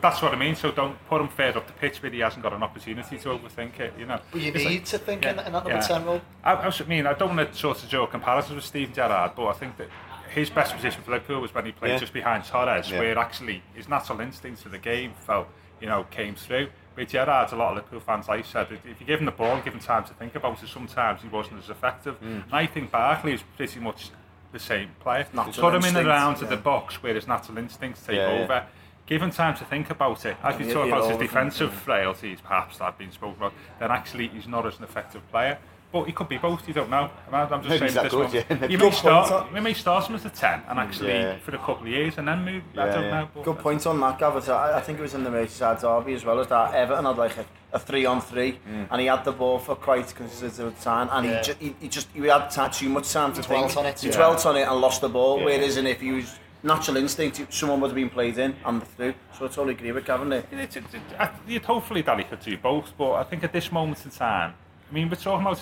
but 0.01 0.09
that's 0.09 0.21
what 0.21 0.33
I 0.33 0.37
mean. 0.37 0.55
So 0.55 0.71
don't 0.71 0.97
put 1.07 1.21
him 1.21 1.27
further 1.27 1.59
up 1.59 1.67
the 1.67 1.73
pitch 1.73 2.01
where 2.01 2.11
he 2.11 2.19
hasn't 2.19 2.43
got 2.43 2.53
an 2.53 2.63
opportunity 2.63 3.17
to 3.17 3.29
overthink 3.29 3.79
it. 3.79 3.93
You 3.97 4.05
know. 4.05 4.19
But 4.31 4.41
you 4.41 4.49
It's 4.53 4.57
need 4.63 4.65
like- 4.65 4.85
to 4.85 4.97
think 4.97 5.23
in, 5.23 5.29
in 5.31 5.35
that 5.37 5.51
number 5.51 5.69
yeah. 5.69 5.81
10 5.81 6.05
role. 6.05 6.21
I, 6.43 6.53
I 6.53 6.65
was- 6.65 6.87
mean, 6.87 7.07
I 7.07 7.13
don't 7.13 7.35
want 7.35 7.51
to 7.51 7.57
sort 7.57 7.83
of 7.83 7.89
draw 7.89 8.05
comparisons 8.05 8.55
with 8.55 8.65
Steven 8.65 8.93
Gerrard, 8.93 9.31
but 9.35 9.47
I 9.47 9.53
think 9.53 9.77
that 9.77 9.87
his 10.33 10.49
best 10.49 10.75
position 10.75 11.01
for 11.03 11.11
Liverpool 11.11 11.41
was 11.41 11.53
when 11.53 11.65
he 11.65 11.71
played 11.71 11.91
Yeah. 11.93 11.97
just 11.99 12.13
behind 12.13 12.43
Torres, 12.45 12.91
Yeah. 12.91 12.99
where 12.99 13.17
actually 13.17 13.63
his 13.73 13.89
natural 13.89 14.19
instincts 14.21 14.61
for 14.61 14.69
the 14.69 14.77
game 14.77 15.13
felt, 15.25 15.47
you 15.81 15.87
know, 15.87 16.03
came 16.11 16.35
through. 16.35 16.69
With 16.95 17.09
Gerrard, 17.09 17.51
a 17.51 17.55
lot 17.55 17.69
of 17.71 17.75
Liverpool 17.75 17.99
fans, 17.99 18.27
like 18.27 18.45
said, 18.45 18.67
if 18.71 18.85
if 18.85 18.99
you 18.99 19.05
give 19.05 19.19
him 19.19 19.25
the 19.25 19.31
ball, 19.31 19.59
give 19.61 19.73
him 19.73 19.79
time 19.79 20.03
to 20.05 20.13
think 20.15 20.35
about 20.35 20.61
it, 20.63 20.69
sometimes 20.69 21.21
he 21.21 21.27
wasn't 21.27 21.59
as 21.63 21.69
effective. 21.69 22.19
Mm. 22.21 22.43
And 22.45 22.53
I 22.53 22.65
think 22.65 22.91
Barkley 22.91 23.33
is 23.33 23.43
pretty 23.55 23.79
much 23.79 24.09
the 24.51 24.59
same 24.59 24.89
player. 24.99 25.27
Natural 25.33 25.53
Put 25.53 25.75
him 25.75 25.75
in 25.75 25.75
and 25.75 25.85
instinct, 25.85 26.07
around 26.07 26.35
to 26.37 26.45
the 26.45 26.57
box 26.57 27.03
where 27.03 27.13
his 27.13 27.27
natural 27.27 27.57
instincts 27.59 28.01
take 28.05 28.15
Yeah, 28.15 28.31
yeah. 28.33 28.43
over. 28.43 28.63
Give 29.07 29.21
him 29.23 29.31
time 29.31 29.55
to 29.55 29.65
think 29.65 29.89
about 29.89 30.25
it. 30.25 30.35
As 30.43 30.57
we 30.59 30.65
Yeah, 30.67 30.73
talk 30.73 30.87
about 30.87 31.03
his 31.03 31.11
of 31.11 31.17
them, 31.17 31.27
defensive 31.27 31.73
frailties, 31.73 32.39
perhaps 32.41 32.77
that 32.77 32.83
have 32.85 32.97
been 32.97 33.11
spoken 33.11 33.37
about, 33.37 33.53
then 33.79 33.89
actually 33.89 34.27
he's 34.27 34.47
not 34.47 34.65
as 34.65 34.77
an 34.77 34.83
effective 34.83 35.27
player. 35.31 35.57
But 35.89 36.03
he 36.03 36.11
could 36.11 36.27
be 36.27 36.37
both. 36.37 36.67
You 36.67 36.73
don't 36.73 36.89
know. 36.89 37.09
I'm 37.31 37.33
I'm 37.53 37.63
just 37.63 37.69
Maybe 37.69 37.77
saying 37.79 37.83
he's 37.83 37.93
that 37.93 37.99
at 37.99 38.11
this 38.11 38.11
good, 38.11 38.49
moment, 38.51 38.61
yeah. 38.61 38.67
you 38.67 38.77
may 38.85 38.91
start. 38.91 39.29
point. 39.29 39.53
We 39.53 39.59
may 39.61 39.73
start 39.73 40.09
him 40.09 40.15
as 40.15 40.25
a 40.25 40.29
ten 40.29 40.61
and 40.67 40.77
actually 40.79 41.11
Yeah. 41.13 41.37
for 41.37 41.55
a 41.55 41.57
couple 41.57 41.83
of 41.83 41.87
years 41.87 42.17
and 42.17 42.27
then 42.27 42.43
move. 42.43 42.61
I 42.75 42.85
Yeah, 42.87 42.93
don't 42.93 43.03
yeah. 43.05 43.09
know. 43.21 43.29
But 43.33 43.43
Good 43.45 43.59
point 43.59 43.87
on 43.87 43.97
that, 44.01 44.19
Gav. 44.19 44.49
I, 44.49 44.73
I 44.77 44.81
think 44.81 44.99
it 44.99 45.01
was 45.01 45.13
in 45.13 45.23
the 45.23 45.29
Merseyside 45.29 45.79
derby 45.79 46.13
as 46.13 46.25
well 46.25 46.41
as 46.41 46.47
that. 46.47 46.73
Everton 46.73 47.05
had 47.05 47.17
like 47.17 47.37
a, 47.37 47.45
a 47.71 47.79
three 47.79 48.05
on 48.05 48.19
three, 48.19 48.59
Mm. 48.69 48.87
and 48.91 48.99
he 48.99 49.07
had 49.07 49.23
the 49.23 49.31
ball 49.31 49.59
for 49.59 49.75
quite 49.75 50.11
a 50.11 50.13
considerable 50.13 50.75
time, 50.81 51.07
and 51.13 51.25
Yeah. 51.25 51.37
he, 51.37 51.43
ju- 51.43 51.55
he, 51.61 51.75
he 51.79 51.87
just 51.87 52.09
he 52.13 52.19
had 52.27 52.49
time, 52.51 52.71
too 52.71 52.89
much 52.89 53.09
time 53.13 53.31
to 53.31 53.41
He 53.41 53.47
think. 53.47 53.59
dwelt 53.71 53.77
on 53.77 53.85
it, 53.85 53.97
he 54.01 54.09
yeah. 54.09 54.15
dwelt 54.17 54.45
on 54.45 54.57
it 54.57 54.67
and 54.67 54.81
lost 54.81 54.99
the 54.99 55.07
ball. 55.09 55.39
Yeah. 55.39 55.45
Whereas, 55.45 55.77
in 55.77 55.87
if 55.87 56.01
he 56.01 56.11
was 56.11 56.37
natural 56.63 56.97
instinct, 56.97 57.53
someone 57.53 57.79
would 57.81 57.89
have 57.89 57.95
been 57.95 58.09
played 58.09 58.37
in 58.37 58.55
and 58.65 58.83
through. 58.87 59.13
So 59.37 59.45
I 59.45 59.47
totally 59.47 59.73
agree 59.73 59.91
with 59.91 60.05
Gavin 60.05 60.29
there. 60.29 60.43
it's, 60.51 60.75
it's, 60.75 60.93
it's, 60.93 61.13
I- 61.19 61.31
you'd 61.47 61.65
hopefully 61.65 62.01
Danny 62.01 62.23
could 62.23 62.39
do 62.39 62.57
both, 62.57 62.93
but 62.97 63.13
I 63.13 63.23
think 63.23 63.43
at 63.43 63.53
this 63.53 63.71
moment 63.71 64.03
in 64.05 64.11
time, 64.11 64.53
I 64.89 64.93
mean, 64.93 65.09
we're 65.09 65.15
talking 65.15 65.45
about 65.45 65.61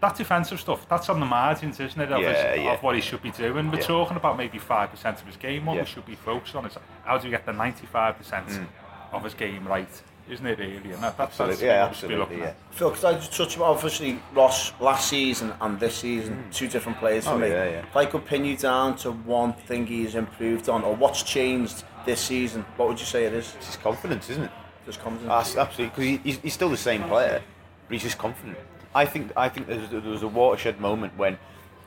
that 0.00 0.16
defensive 0.16 0.60
stuff. 0.60 0.88
That's 0.88 1.08
on 1.08 1.20
the 1.20 1.26
margins, 1.26 1.78
isn't 1.78 2.00
it? 2.00 2.10
Of, 2.10 2.20
Yeah, 2.22 2.52
his, 2.52 2.62
yeah. 2.64 2.72
of 2.72 2.82
what 2.82 2.94
he 2.94 3.00
should 3.00 3.22
be 3.22 3.30
doing. 3.30 3.70
We're 3.70 3.78
Yeah. 3.78 3.86
talking 3.86 4.16
about 4.16 4.36
maybe 4.36 4.58
five 4.58 4.90
percent 4.90 5.20
of 5.20 5.26
his 5.26 5.36
game. 5.36 5.66
What 5.66 5.74
Yeah. 5.76 5.82
we 5.82 5.86
should 5.86 6.06
be 6.06 6.16
focused 6.16 6.54
on 6.56 6.64
is 6.66 6.76
how 7.04 7.18
do 7.18 7.24
we 7.24 7.30
get 7.30 7.44
the 7.46 7.52
ninety-five 7.52 8.16
percent 8.16 8.46
mm. 8.48 8.66
of 9.12 9.24
his 9.24 9.34
game 9.34 9.66
right? 9.68 9.88
Isn't 10.30 10.46
it 10.46 10.58
really? 10.58 10.76
And 10.76 11.02
that, 11.02 11.16
that's, 11.18 11.36
that's 11.36 11.60
Mm. 11.60 11.66
Absolutely, 11.66 11.66
yeah, 11.66 11.82
what 11.82 11.90
we 11.90 11.96
should 11.96 12.08
be 12.08 12.14
absolutely, 12.14 12.38
yeah. 12.38 12.44
at. 12.48 12.56
Phil, 12.70 12.90
could 12.92 13.04
I 13.04 13.12
just 13.14 13.32
touch 13.36 13.56
on 13.58 13.62
obviously 13.62 14.18
Ross 14.34 14.72
last 14.80 15.08
season 15.08 15.52
and 15.60 15.80
this 15.80 15.96
season, 15.96 16.44
two 16.52 16.68
different 16.68 16.98
players 16.98 17.24
for 17.24 17.32
Oh, 17.32 17.38
me. 17.38 17.48
yeah, 17.48 17.64
yeah. 17.68 17.78
If 17.80 17.96
I 17.96 18.06
could 18.06 18.24
pin 18.24 18.44
you 18.44 18.56
down 18.56 18.96
to 18.98 19.10
one 19.12 19.52
thing 19.54 19.86
he's 19.86 20.14
improved 20.14 20.68
on 20.68 20.84
or 20.84 20.94
what's 20.94 21.22
changed 21.22 21.82
this 22.06 22.20
season, 22.20 22.64
what 22.76 22.88
would 22.88 23.00
you 23.00 23.06
say 23.06 23.24
it 23.24 23.32
is? 23.34 23.54
It's 23.56 23.66
his 23.66 23.76
confidence, 23.76 24.30
isn't 24.30 24.44
it? 24.44 24.50
Just 24.86 25.00
confidence. 25.00 25.28
That's 25.28 25.56
absolutely 25.56 25.90
because 25.90 26.04
he, 26.04 26.16
he's, 26.30 26.38
he's 26.42 26.54
still 26.54 26.70
the 26.70 26.76
same 26.76 27.02
player, 27.04 27.42
but 27.88 27.92
he's 27.92 28.02
just 28.02 28.18
confident. 28.18 28.56
I 28.94 29.04
think 29.04 29.32
I 29.36 29.48
think 29.48 29.66
there 29.68 29.78
was, 29.78 29.88
there 29.90 30.00
was 30.00 30.22
a 30.22 30.28
watershed 30.28 30.80
moment 30.80 31.16
when, 31.16 31.38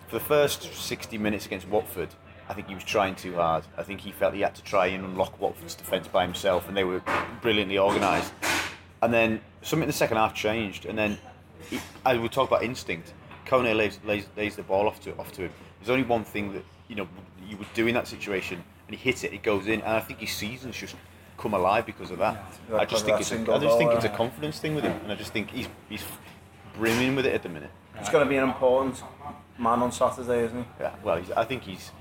for 0.08 0.20
the 0.20 0.24
first 0.26 0.74
60 0.74 1.18
minutes 1.18 1.46
against 1.46 1.68
Watford, 1.68 2.10
I 2.54 2.56
think 2.56 2.68
he 2.68 2.76
was 2.76 2.84
trying 2.84 3.16
too 3.16 3.34
hard. 3.34 3.64
I 3.78 3.82
think 3.82 4.00
he 4.02 4.12
felt 4.12 4.36
he 4.36 4.42
had 4.42 4.54
to 4.54 4.64
try 4.64 4.86
and 4.86 5.04
unlock 5.04 5.42
Watford's 5.42 5.74
defence 5.74 6.08
by 6.08 6.24
himself, 6.24 6.68
and 6.68 6.78
they 6.78 6.84
were 6.84 7.02
brilliantly 7.42 7.80
organised. 7.80 8.32
And 9.02 9.12
then 9.12 9.42
something 9.64 9.86
in 9.86 9.88
the 9.88 9.94
second 9.94 10.18
half 10.18 10.36
changed, 10.36 10.86
and 10.86 10.96
then 10.96 11.18
he, 11.68 11.80
I 12.06 12.16
would 12.16 12.32
talk 12.32 12.50
about 12.50 12.62
instinct. 12.64 13.12
Kone 13.48 13.76
lays, 13.76 14.00
lays, 14.06 14.28
lays 14.38 14.56
the 14.56 14.62
ball 14.62 14.88
off 14.88 15.02
to 15.02 15.18
off 15.18 15.32
to 15.32 15.46
him. 15.46 15.52
There's 15.80 15.90
only 15.90 16.04
one 16.04 16.24
thing 16.24 16.54
that 16.54 16.64
you 16.88 16.96
know 16.96 17.08
you 17.50 17.58
would 17.58 17.74
do 17.74 17.88
in 17.88 17.96
that 17.96 18.08
situation, 18.08 18.64
and 18.88 18.96
he 18.96 19.04
hits 19.04 19.24
it, 19.24 19.34
it 19.34 19.42
goes 19.42 19.66
in, 19.66 19.82
and 19.82 19.94
I 19.94 20.00
think 20.00 20.20
his 20.20 20.32
season's 20.32 20.78
just 20.78 20.96
come 21.40 21.56
alive 21.56 21.88
because 21.88 22.12
of 22.12 22.20
that. 22.20 22.54
Yeah, 22.70 22.78
I 22.78 22.86
just 22.86 23.04
think 23.04 23.20
it's 23.20 23.32
a, 23.32 23.52
I 23.52 23.58
just 23.58 23.80
think 23.80 23.94
it's 23.94 24.06
a 24.06 24.10
confidence 24.10 24.60
thing 24.60 24.76
with 24.76 24.84
him, 24.84 24.96
and 25.02 25.12
I 25.12 25.16
just 25.16 25.34
think 25.34 25.50
he's 25.50 25.68
he's 25.90 26.04
brimming 26.76 27.16
with 27.16 27.26
it 27.26 27.34
at 27.34 27.42
the 27.42 27.50
minute. 27.50 27.72
He's 27.98 28.10
going 28.10 28.24
to 28.24 28.30
be 28.30 28.38
an 28.38 28.44
important 28.44 29.02
man 29.58 29.80
on 29.80 29.92
Saturday, 29.92 30.46
isn't 30.46 30.58
he? 30.58 30.66
Yeah, 30.80 30.94
well, 31.04 31.18
he's, 31.18 31.32
I 31.32 31.46
think 31.46 31.64
he's, 31.64 31.92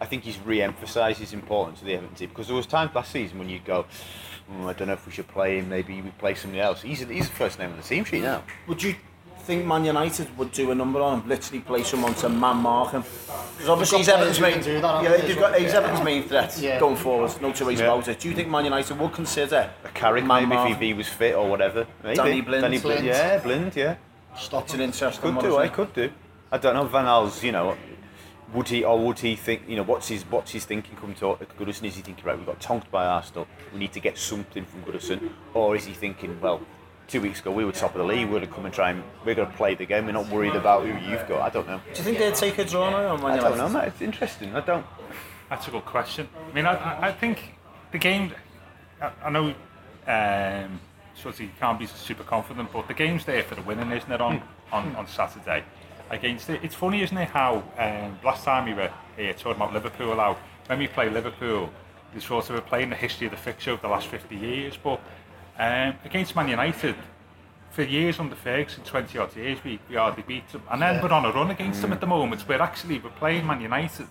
I 0.00 0.06
think 0.06 0.22
he's 0.22 0.38
re-emphasised 0.38 1.18
his 1.20 1.32
importance 1.32 1.80
to 1.80 1.84
the 1.84 1.94
Everton 1.94 2.14
team 2.14 2.28
because 2.28 2.46
there 2.46 2.56
was 2.56 2.66
times 2.66 2.94
last 2.94 3.10
season 3.10 3.38
when 3.38 3.48
you'd 3.48 3.64
go, 3.64 3.84
"Oh, 4.60 4.68
I 4.68 4.72
don't 4.72 4.86
know 4.88 4.94
if 4.94 5.04
we 5.06 5.12
should 5.12 5.28
play 5.28 5.58
him. 5.58 5.68
Maybe 5.68 6.00
we 6.00 6.10
play 6.10 6.34
somebody 6.34 6.60
else. 6.60 6.82
He's 6.82 7.00
he's 7.00 7.28
the 7.28 7.34
first 7.34 7.58
name 7.58 7.70
on 7.70 7.76
the 7.76 7.82
team 7.82 8.04
sheet 8.04 8.22
now. 8.22 8.42
Would 8.68 8.82
you 8.82 8.94
think 9.40 9.64
Man 9.64 9.84
United 9.84 10.36
would 10.36 10.52
do 10.52 10.70
a 10.70 10.74
number 10.74 11.00
on 11.00 11.20
him, 11.22 11.28
literally 11.28 11.60
play 11.60 11.82
someone 11.82 12.14
to 12.16 12.28
man 12.28 12.58
mark 12.58 12.92
him? 12.92 13.02
Because 13.56 13.68
obviously 13.70 14.02
They've 14.02 14.06
he's 14.06 14.06
got 14.08 14.20
Everton's 14.20 14.40
main, 14.40 14.54
who 14.58 14.62
do 14.62 14.80
that, 14.82 15.02
yeah, 15.02 15.08
haven't 15.08 15.26
he's, 15.26 15.34
they, 15.34 15.40
got, 15.40 15.54
as 15.54 15.60
he's 15.62 15.72
well? 15.72 15.82
Everton's 15.84 16.04
main 16.04 16.22
threat 16.24 16.58
Yeah. 16.60 16.78
going 16.80 16.96
forward, 16.96 17.32
no 17.40 17.52
two 17.52 17.64
ways 17.66 17.80
Yeah. 17.80 17.86
about 17.86 18.08
it. 18.08 18.20
Do 18.20 18.28
you 18.28 18.34
think 18.34 18.48
Man 18.50 18.64
United 18.64 18.98
would 18.98 19.12
consider 19.14 19.70
A 19.84 19.88
Carrick 19.88 20.24
man 20.26 20.42
maybe 20.42 20.52
if 20.52 20.58
mark? 20.58 20.68
he, 20.68 20.74
if 20.74 20.80
he 20.80 20.92
was 20.92 21.08
fit 21.08 21.34
or 21.34 21.48
whatever. 21.48 21.86
Maybe. 22.04 22.16
Danny 22.16 22.40
Blind. 22.42 22.62
Danny 22.62 22.78
Blind. 22.78 23.06
Yeah, 23.06 23.38
Blind. 23.38 23.74
Yeah. 23.74 23.96
Stop 24.36 24.64
It's 24.64 24.74
an 24.74 24.82
interesting 24.82 25.22
Could 25.22 25.34
one. 25.36 25.44
do. 25.44 25.50
isn't 25.52 25.60
I 25.62 25.64
it? 25.64 25.72
could 25.72 25.92
do. 25.94 26.10
I 26.52 26.58
don't 26.58 26.74
know. 26.74 26.84
Van 26.84 27.04
Gaal's, 27.06 27.42
you 27.42 27.52
know, 27.52 27.74
would 28.54 28.68
he 28.68 28.82
or 28.84 28.98
would 28.98 29.18
he 29.18 29.36
think, 29.36 29.62
you 29.68 29.76
know, 29.76 29.82
what's 29.82 30.08
his 30.08 30.22
what's 30.24 30.52
his 30.52 30.64
thinking 30.64 30.96
come 30.96 31.14
to 31.16 31.36
Goodison? 31.58 31.84
Is 31.84 31.96
he 31.96 32.02
thinking 32.02 32.24
right? 32.24 32.38
We 32.38 32.44
got 32.44 32.60
tonked 32.60 32.90
by 32.90 33.04
Arsenal. 33.06 33.46
We 33.72 33.78
need 33.78 33.92
to 33.92 34.00
get 34.00 34.16
something 34.18 34.64
from 34.64 34.82
Goodison, 34.84 35.30
or 35.54 35.76
is 35.76 35.84
he 35.84 35.92
thinking, 35.92 36.40
well, 36.40 36.60
two 37.08 37.20
weeks 37.20 37.40
ago 37.40 37.50
we 37.50 37.64
were 37.64 37.72
top 37.72 37.94
of 37.94 37.98
the 37.98 38.04
league. 38.04 38.26
We're 38.26 38.38
going 38.38 38.48
to 38.48 38.54
come 38.54 38.64
and 38.64 38.72
try 38.74 38.90
and 38.90 39.02
we're 39.24 39.34
going 39.34 39.50
to 39.50 39.56
play 39.56 39.74
the 39.74 39.84
game. 39.86 40.06
We're 40.06 40.12
not 40.12 40.28
worried 40.30 40.54
about 40.54 40.86
who 40.86 40.92
you've 41.10 41.26
got. 41.28 41.40
I 41.42 41.50
don't 41.50 41.66
know. 41.66 41.80
Do 41.92 41.98
you 41.98 42.04
think 42.04 42.18
they'd 42.18 42.34
take 42.34 42.58
a 42.58 42.64
draw 42.64 42.90
now 42.90 43.08
on 43.14 43.24
I 43.24 43.36
don't 43.36 43.52
United? 43.52 43.56
know, 43.58 43.68
mate. 43.68 43.88
It's 43.88 44.00
interesting. 44.02 44.54
I 44.56 44.60
don't. 44.60 44.86
That's 45.50 45.68
a 45.68 45.70
good 45.70 45.84
question. 45.84 46.28
I 46.50 46.54
mean, 46.54 46.66
I, 46.66 46.72
I- 46.74 47.08
I 47.08 47.12
think 47.12 47.54
the 47.92 47.98
game. 47.98 48.32
I, 49.00 49.10
I 49.24 49.30
know, 49.30 49.54
um, 50.06 50.80
sort 51.14 51.34
of 51.34 51.40
you 51.40 51.50
can't 51.60 51.78
be 51.78 51.86
super 51.86 52.24
confident, 52.24 52.72
but 52.72 52.88
the 52.88 52.94
game's 52.94 53.24
there 53.24 53.42
for 53.42 53.54
the 53.54 53.62
winning, 53.62 53.90
isn't 53.92 54.10
it? 54.10 54.20
On 54.20 54.42
on, 54.72 54.94
on 54.96 55.06
Saturday 55.06 55.64
against 56.10 56.48
it. 56.50 56.60
It's 56.62 56.74
funny, 56.74 57.02
isn't 57.02 57.16
it? 57.16 57.28
How 57.28 57.62
um, 57.78 58.18
last 58.24 58.44
time 58.44 58.64
we 58.66 58.74
were 58.74 58.90
here 59.16 59.32
talking 59.34 59.60
about 59.62 59.72
Liverpool, 59.72 60.16
how 60.16 60.36
when 60.66 60.78
we 60.78 60.86
play 60.88 61.08
Liverpool, 61.10 61.70
we 62.14 62.20
sort 62.20 62.48
of 62.50 62.66
playing 62.66 62.90
the 62.90 62.96
history 62.96 63.26
of 63.26 63.30
the 63.32 63.36
fixture 63.38 63.72
over 63.72 63.82
the 63.82 63.88
last 63.88 64.06
50 64.08 64.34
years, 64.36 64.76
but 64.82 65.00
um, 65.58 65.94
against 66.04 66.34
Man 66.36 66.48
United. 66.48 66.94
For 67.70 67.82
years 67.82 68.18
under 68.18 68.34
Ferguson, 68.34 68.82
20 68.82 69.18
odd 69.18 69.36
years, 69.36 69.58
we, 69.62 69.78
we 69.88 69.94
hardly 69.96 70.24
beat 70.26 70.48
them. 70.48 70.62
And 70.70 70.82
then 70.82 70.96
Yeah. 70.96 71.02
we're 71.02 71.12
on 71.12 71.24
a 71.26 71.30
run 71.30 71.50
against 71.50 71.80
them 71.82 71.92
at 71.92 72.00
the 72.00 72.06
moment. 72.08 72.48
We're 72.48 72.60
actually 72.62 72.98
we're 72.98 73.10
playing 73.10 73.46
Man 73.46 73.60
United, 73.60 74.08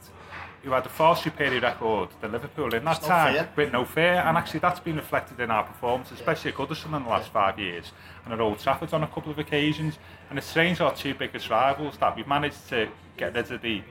who 0.68 0.74
had 0.74 0.86
a 0.86 0.90
far 0.90 1.16
superior 1.16 1.62
record 1.62 2.10
than 2.20 2.34
Liverpool 2.34 2.74
in 2.76 2.84
that 2.84 3.02
no 3.02 3.08
time, 3.08 3.34
fair. 3.34 3.50
with 3.56 3.72
no 3.72 3.86
fair. 3.86 4.22
And 4.26 4.38
actually, 4.38 4.60
that's 4.60 4.82
been 4.82 4.98
reflected 4.98 5.40
in 5.40 5.50
our 5.50 5.64
performance, 5.64 6.12
especially 6.12 6.52
at 6.52 6.58
Goodison 6.58 6.94
in 6.98 7.04
the 7.04 7.10
last 7.10 7.30
five 7.30 7.58
years, 7.58 7.94
and 8.26 8.34
at 8.34 8.42
Old 8.42 8.60
Trafford 8.60 8.94
on 8.94 9.02
a 9.02 9.08
couple 9.08 9.32
of 9.32 9.40
occasions. 9.40 9.98
And 10.30 10.38
it's 10.38 10.46
strange 10.48 10.82
our 10.82 10.94
two 10.94 11.14
biggest 11.14 11.50
rivals 11.50 11.96
that 12.00 12.18
we've 12.18 12.28
managed 12.28 12.68
to 12.68 12.90
get 13.16 13.34
rid 13.34 13.50
of 13.50 13.62
the 13.62 13.82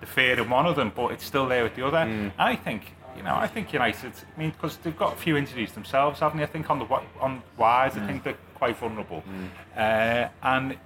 the 0.00 0.06
fear 0.06 0.36
in 0.36 0.50
one 0.50 0.66
of 0.66 0.74
them, 0.74 0.90
but 0.94 1.12
it's 1.12 1.24
still 1.24 1.46
there 1.46 1.62
with 1.62 1.76
the 1.76 1.86
other. 1.86 1.98
Mm. 1.98 2.32
I 2.36 2.56
think, 2.56 2.92
you 3.16 3.22
know, 3.22 3.36
I 3.36 3.46
think 3.46 3.72
United. 3.72 4.12
I 4.36 4.38
mean, 4.40 4.50
because 4.50 4.76
they've 4.78 4.96
got 4.96 5.12
a 5.12 5.16
few 5.16 5.36
injuries 5.36 5.70
themselves, 5.70 6.18
haven't 6.18 6.38
they? 6.38 6.42
I 6.42 6.48
think 6.48 6.68
on 6.70 6.80
the 6.80 6.86
wi- 6.86 7.06
on 7.20 7.40
wise, 7.56 7.96
I 7.96 8.00
mm. 8.00 8.06
think 8.08 8.24
they're 8.24 8.38
quite 8.56 8.76
vulnerable, 8.76 9.22
mm. 9.22 9.48
uh, 9.76 10.28
and 10.42 10.76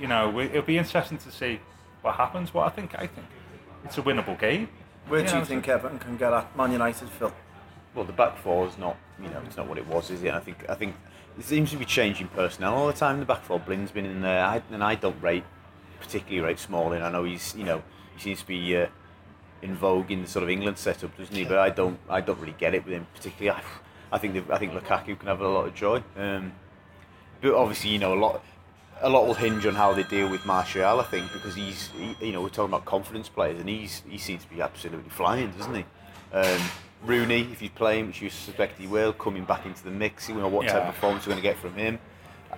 you 0.00 0.08
know, 0.08 0.28
we- 0.28 0.46
it'll 0.46 0.62
be 0.62 0.76
interesting 0.76 1.18
to 1.18 1.30
see 1.30 1.60
what 2.02 2.16
happens. 2.16 2.52
What 2.52 2.66
I 2.66 2.70
think, 2.70 2.96
I 2.96 3.06
think 3.06 3.26
it's 3.86 3.98
a 3.98 4.02
winnable 4.02 4.38
game. 4.38 4.68
Where 5.06 5.24
do 5.24 5.36
you 5.36 5.44
think 5.44 5.68
Everton 5.68 6.00
can 6.00 6.16
get 6.16 6.32
at 6.32 6.56
Man 6.56 6.72
United, 6.72 7.08
Phil? 7.08 7.32
Well, 7.94 8.04
the 8.04 8.12
back 8.12 8.36
four 8.38 8.66
is 8.66 8.76
not, 8.76 8.96
you 9.22 9.28
know, 9.28 9.40
it's 9.46 9.56
not 9.56 9.68
what 9.68 9.78
it 9.78 9.86
was, 9.86 10.10
is 10.10 10.22
it? 10.24 10.34
I 10.34 10.40
think, 10.40 10.68
I 10.68 10.74
think 10.74 10.96
it 11.38 11.44
seems 11.44 11.70
to 11.70 11.76
be 11.76 11.84
changing 11.84 12.28
personnel 12.28 12.74
all 12.74 12.88
the 12.88 12.92
time. 12.92 13.20
The 13.20 13.24
back 13.24 13.44
four, 13.44 13.60
Blind's 13.60 13.92
been 13.92 14.04
in 14.04 14.20
there, 14.22 14.44
I, 14.44 14.60
and 14.72 14.82
I 14.82 14.96
don't 14.96 15.20
rate, 15.22 15.44
particularly 16.00 16.46
rate 16.46 16.58
Smalling. 16.58 17.00
I 17.02 17.10
know 17.10 17.22
he's, 17.22 17.54
you 17.54 17.64
know, 17.64 17.82
he 18.16 18.20
seems 18.20 18.40
to 18.40 18.46
be 18.46 18.76
uh, 18.76 18.88
in 19.62 19.76
vogue 19.76 20.10
in 20.10 20.22
the 20.22 20.28
sort 20.28 20.42
of 20.42 20.50
England 20.50 20.78
setup, 20.78 21.16
doesn't 21.16 21.34
he? 21.34 21.44
But 21.44 21.58
I 21.58 21.70
don't, 21.70 22.00
I 22.10 22.20
don't 22.20 22.40
really 22.40 22.56
get 22.58 22.74
it 22.74 22.84
with 22.84 22.94
him 22.94 23.06
particularly. 23.14 23.58
I, 23.58 24.14
I 24.14 24.18
think, 24.18 24.50
I 24.50 24.58
think 24.58 24.72
Lukaku 24.72 25.16
can 25.18 25.28
have 25.28 25.40
a 25.40 25.48
lot 25.48 25.66
of 25.68 25.74
joy. 25.74 26.02
Um, 26.16 26.52
but 27.40 27.54
obviously, 27.54 27.90
you 27.90 27.98
know, 28.00 28.14
a 28.14 28.18
lot, 28.18 28.44
a 29.02 29.08
lot 29.08 29.26
will 29.26 29.34
hinge 29.34 29.66
on 29.66 29.74
how 29.74 29.92
they 29.92 30.02
deal 30.04 30.28
with 30.28 30.44
Martial. 30.46 31.00
I 31.00 31.04
think 31.04 31.32
because 31.32 31.54
he's, 31.54 31.90
he, 31.98 32.26
you 32.26 32.32
know, 32.32 32.40
we're 32.42 32.48
talking 32.48 32.72
about 32.72 32.84
confidence 32.84 33.28
players, 33.28 33.60
and 33.60 33.68
he's, 33.68 34.02
he 34.08 34.18
seems 34.18 34.42
to 34.44 34.50
be 34.50 34.60
absolutely 34.60 35.10
flying, 35.10 35.50
doesn't 35.52 35.74
he? 35.74 35.84
Um, 36.32 36.60
Rooney, 37.04 37.42
if 37.52 37.60
he's 37.60 37.70
playing, 37.70 38.08
which 38.08 38.22
you 38.22 38.30
suspect 38.30 38.78
he 38.78 38.86
will, 38.86 39.12
coming 39.12 39.44
back 39.44 39.66
into 39.66 39.84
the 39.84 39.90
mix, 39.90 40.28
you 40.28 40.34
know 40.34 40.48
what 40.48 40.66
type 40.66 40.82
of 40.82 40.94
performance 40.94 41.26
we're 41.26 41.32
going 41.32 41.42
to 41.42 41.48
get 41.48 41.58
from 41.58 41.74
him. 41.74 41.98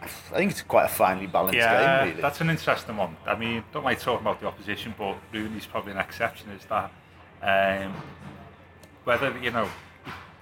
I 0.01 0.07
think 0.07 0.53
it's 0.53 0.63
quite 0.63 0.85
a 0.85 0.89
finely 0.89 1.27
balanced 1.27 1.57
Yeah, 1.57 2.05
game, 2.05 2.11
really. 2.11 2.23
that's 2.23 2.41
an 2.41 2.51
interesting 2.51 2.97
one. 2.97 3.17
I 3.27 3.35
mean, 3.35 3.65
don't 3.73 3.85
like 3.85 4.01
talking 4.01 4.25
about 4.25 4.41
the 4.41 4.47
opposition, 4.47 4.95
but 4.97 5.17
Rooney's 5.33 5.67
probably 5.67 5.93
an 5.93 5.99
exception. 5.99 6.51
Is 6.51 6.65
that 6.67 6.93
um, 7.43 7.95
whether 9.05 9.37
you 9.39 9.51
know? 9.51 9.69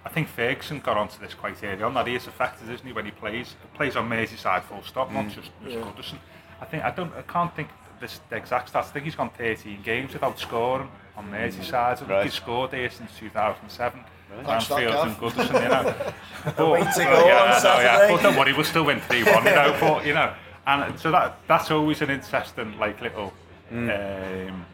I 0.06 0.08
think 0.08 0.28
Ferguson 0.28 0.78
got 0.78 0.96
onto 0.96 1.18
this 1.18 1.34
quite 1.34 1.62
early 1.64 1.82
on. 1.82 1.92
That 1.94 2.06
he 2.06 2.14
is 2.14 2.28
affected, 2.28 2.70
isn't 2.70 2.86
he, 2.86 2.92
when 2.92 3.04
he 3.06 3.10
plays? 3.10 3.56
Plays 3.74 3.96
on 3.96 4.08
Merseyside 4.08 4.62
full 4.62 4.82
stop, 4.84 5.10
not 5.10 5.28
just, 5.30 5.50
just 5.64 5.76
Goodison. 5.78 6.18
I 6.60 6.64
think 6.64 6.84
I 6.84 6.92
don't. 6.92 7.12
I 7.14 7.22
can't 7.22 7.54
think 7.56 7.68
this 8.00 8.20
the 8.30 8.36
exact 8.36 8.72
stats. 8.72 8.76
I 8.84 8.92
think 8.92 9.04
he's 9.06 9.16
gone 9.16 9.30
13 9.30 9.82
games 9.82 10.12
without 10.12 10.38
scoring 10.38 10.88
on 11.16 11.28
Merseyside. 11.28 11.74
I 11.74 11.94
think 11.96 12.10
Right. 12.10 12.22
he's 12.24 12.34
scored 12.34 12.70
there 12.70 12.88
since 12.88 13.10
2007. 13.18 14.04
Thanks 14.44 14.66
for 14.66 14.74
that, 14.74 14.82
Anfield 14.84 15.06
and. 15.08 15.16
Goodison, 15.16 15.62
you 15.62 15.68
know. 15.68 16.12
But, 16.56 16.70
way 16.70 16.80
to 16.80 16.84
but 16.86 16.96
go 16.96 17.26
yeah, 17.26 17.42
on 17.42 17.48
I 17.48 17.62
know, 17.62 17.80
yeah. 17.80 18.08
But 18.12 18.22
don't 18.22 18.36
worry, 18.36 18.52
we'll 18.52 18.64
still 18.64 18.84
win 18.84 19.00
3 19.00 19.24
1, 19.24 19.44
you 19.44 19.50
know. 19.50 19.76
But, 19.80 20.06
you 20.06 20.14
know, 20.14 20.32
and 20.68 20.98
so 21.00 21.10
that 21.10 21.38
that's 21.48 21.72
always 21.72 22.00
an 22.02 22.10
interesting, 22.10 22.78
like, 22.78 23.00
little. 23.00 23.32
Um, 23.72 24.66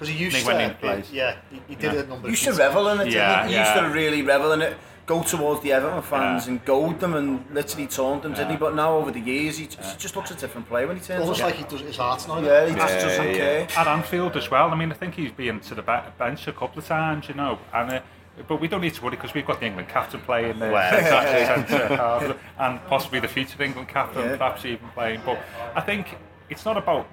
Because 0.00 0.14
he 0.14 0.24
used 0.24 0.34
Nick 0.36 0.44
to, 0.46 0.50
Wenning 0.50 0.80
plays. 0.80 1.12
yeah, 1.12 1.36
he, 1.50 1.60
he 1.68 1.74
did 1.74 1.92
Yeah. 1.92 1.98
it 2.00 2.06
a 2.06 2.08
number 2.08 2.26
You 2.28 2.30
used 2.30 2.44
to 2.44 2.52
revel 2.54 2.88
in 2.88 3.00
it, 3.02 3.04
didn't 3.04 3.16
Yeah, 3.16 3.46
he? 3.46 3.52
He 3.52 3.58
used 3.58 3.74
to 3.74 3.82
really 3.92 4.22
revel 4.22 4.52
in 4.52 4.62
it. 4.62 4.78
Go 5.04 5.22
towards 5.22 5.60
the 5.62 5.72
Everton 5.72 6.00
fans 6.02 6.46
Yeah. 6.46 6.52
and 6.52 6.64
goad 6.64 7.00
them 7.00 7.14
and 7.14 7.44
literally 7.52 7.86
taunt 7.86 8.22
them, 8.22 8.32
didn't 8.32 8.52
he? 8.52 8.56
But 8.56 8.74
now 8.74 8.94
over 8.96 9.10
the 9.10 9.20
years, 9.20 9.58
he 9.58 9.66
just, 9.66 9.90
he 9.92 9.98
just 9.98 10.16
looks 10.16 10.30
a 10.30 10.34
different 10.34 10.68
player 10.68 10.86
when 10.86 10.96
he 10.96 11.02
turns 11.02 11.20
Almost 11.20 11.40
up. 11.42 11.46
like 11.48 11.56
he 11.56 11.64
does 11.64 11.80
his 11.82 11.96
heart 11.98 12.26
now. 12.28 12.40
yeah, 12.40 12.66
he 12.66 12.74
just 12.74 12.98
doesn't 13.06 13.34
care. 13.34 13.66
at 13.76 13.86
Anfield 13.86 14.36
as 14.38 14.50
well. 14.50 14.70
I 14.70 14.74
mean, 14.74 14.90
I 14.90 14.94
think 14.94 15.14
he's 15.16 15.32
been 15.32 15.60
to 15.60 15.74
the 15.74 15.82
bench 16.16 16.46
a 16.48 16.52
couple 16.52 16.78
of 16.78 16.86
times, 16.86 17.28
you 17.28 17.34
know. 17.34 17.58
And 17.74 17.90
uh, 17.92 18.00
but 18.48 18.58
we 18.58 18.68
don't 18.68 18.80
need 18.80 18.94
to 18.94 19.02
worry 19.04 19.16
because 19.16 19.34
we've 19.34 19.46
got 19.46 19.60
the 19.60 19.66
England 19.66 19.88
captain 19.90 20.20
playing 20.20 20.58
there, 20.60 20.72
Well, 20.72 20.94
exactly, 20.98 21.44
centre 21.68 21.94
half, 21.96 22.36
and 22.58 22.80
possibly 22.86 23.20
the 23.20 23.28
future 23.28 23.62
England 23.62 23.88
captain, 23.88 24.22
Yeah. 24.30 24.36
perhaps 24.36 24.64
even 24.64 24.88
playing. 24.94 25.20
But 25.26 25.40
I 25.74 25.82
think 25.82 26.16
it's 26.48 26.64
not 26.64 26.78
about. 26.78 27.06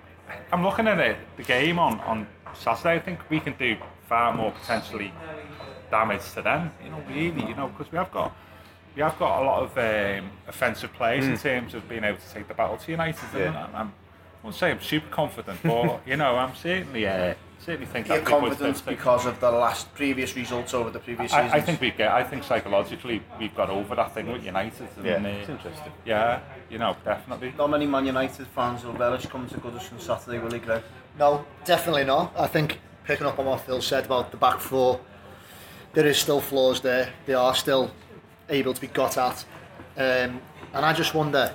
I'm 0.52 0.62
looking 0.64 0.88
at 0.88 1.00
it, 1.00 1.18
the 1.38 1.44
game 1.44 1.80
on 1.80 2.00
on 2.02 2.28
Saturday. 2.56 2.96
I 2.96 3.00
think 3.00 3.20
we 3.30 3.40
can 3.40 3.54
do 3.58 3.78
far 4.08 4.34
more 4.34 4.52
potentially 4.52 5.12
damage 5.92 6.32
to 6.34 6.42
them. 6.42 6.72
You 6.84 6.90
know, 6.92 7.02
really, 7.10 7.48
you 7.48 7.56
know, 7.56 7.68
because 7.70 7.92
we 7.92 7.98
have 7.98 8.12
got. 8.12 8.36
We 8.96 9.04
have 9.04 9.20
got 9.20 9.44
a 9.44 9.46
lot 9.46 9.62
of 9.62 9.78
um, 9.78 10.32
offensive 10.48 10.92
players 10.94 11.28
in 11.28 11.38
terms 11.38 11.76
of 11.76 11.88
being 11.88 12.04
able 12.04 12.18
to 12.18 12.34
take 12.34 12.48
the 12.48 12.56
battle 12.56 12.78
to 12.78 12.92
United. 12.92 13.24
And 13.34 13.54
Yeah. 13.54 13.66
I'm, 13.66 13.76
I'm, 13.76 13.88
I 13.88 13.92
won't 14.44 14.56
say 14.56 14.72
I'm 14.72 14.82
super 14.82 15.08
confident, 15.10 15.60
but 15.62 16.02
you 16.08 16.16
know, 16.18 16.36
I'm 16.36 16.56
certainly 16.56 17.06
uh, 17.06 17.36
certainly 17.60 17.86
think 17.86 18.08
You're 18.08 18.18
that 18.22 18.26
we 18.26 18.32
confident 18.50 18.84
because 18.86 19.26
of 19.28 19.40
the 19.40 19.52
last 19.52 19.94
previous 19.94 20.36
results 20.36 20.74
over 20.74 20.90
the 20.90 21.00
previous 21.00 21.32
seasons. 21.32 21.54
I, 21.54 21.58
I 21.58 21.62
think 21.62 21.80
we 21.82 21.92
get. 21.92 22.12
I 22.12 22.24
think 22.24 22.44
psychologically 22.44 23.22
we've 23.40 23.56
got 23.56 23.70
over 23.70 23.94
that 23.96 24.14
thing 24.14 24.32
with 24.32 24.44
United. 24.44 24.88
And, 24.98 25.06
Yeah, 25.06 25.16
uh, 25.16 25.28
it's 25.28 25.50
interesting. 25.50 25.92
Yeah, 26.06 26.40
you 26.70 26.78
know, 26.80 26.96
definitely. 27.06 27.54
not 27.58 27.70
many 27.70 27.86
Man 27.86 28.06
United 28.06 28.48
fans 28.48 28.84
will 28.84 28.94
relish 28.94 29.26
coming 29.28 29.50
to 29.50 29.58
Goodison 29.58 30.00
Saturday, 30.00 30.40
will 30.40 30.52
he, 30.52 30.60
Greg? 30.60 30.82
No, 31.18 31.46
definitely 31.66 32.06
not. 32.06 32.34
I 32.38 32.48
think 32.48 32.80
picking 33.04 33.26
up 33.26 33.40
on 33.40 33.46
what 33.46 33.62
Phil 33.62 33.82
said 33.82 34.06
about 34.06 34.32
the 34.32 34.38
back 34.38 34.60
four, 34.60 35.00
there 35.94 36.06
is 36.06 36.18
still 36.18 36.42
flaws 36.42 36.82
there. 36.82 37.12
They 37.26 37.34
are 37.34 37.56
still 37.56 37.92
able 38.50 38.74
to 38.74 38.82
be 38.82 38.88
got 38.88 39.18
at. 39.18 39.46
Um, 39.96 40.42
and 40.74 40.86
I 40.86 40.94
just 40.94 41.14
wonder, 41.14 41.54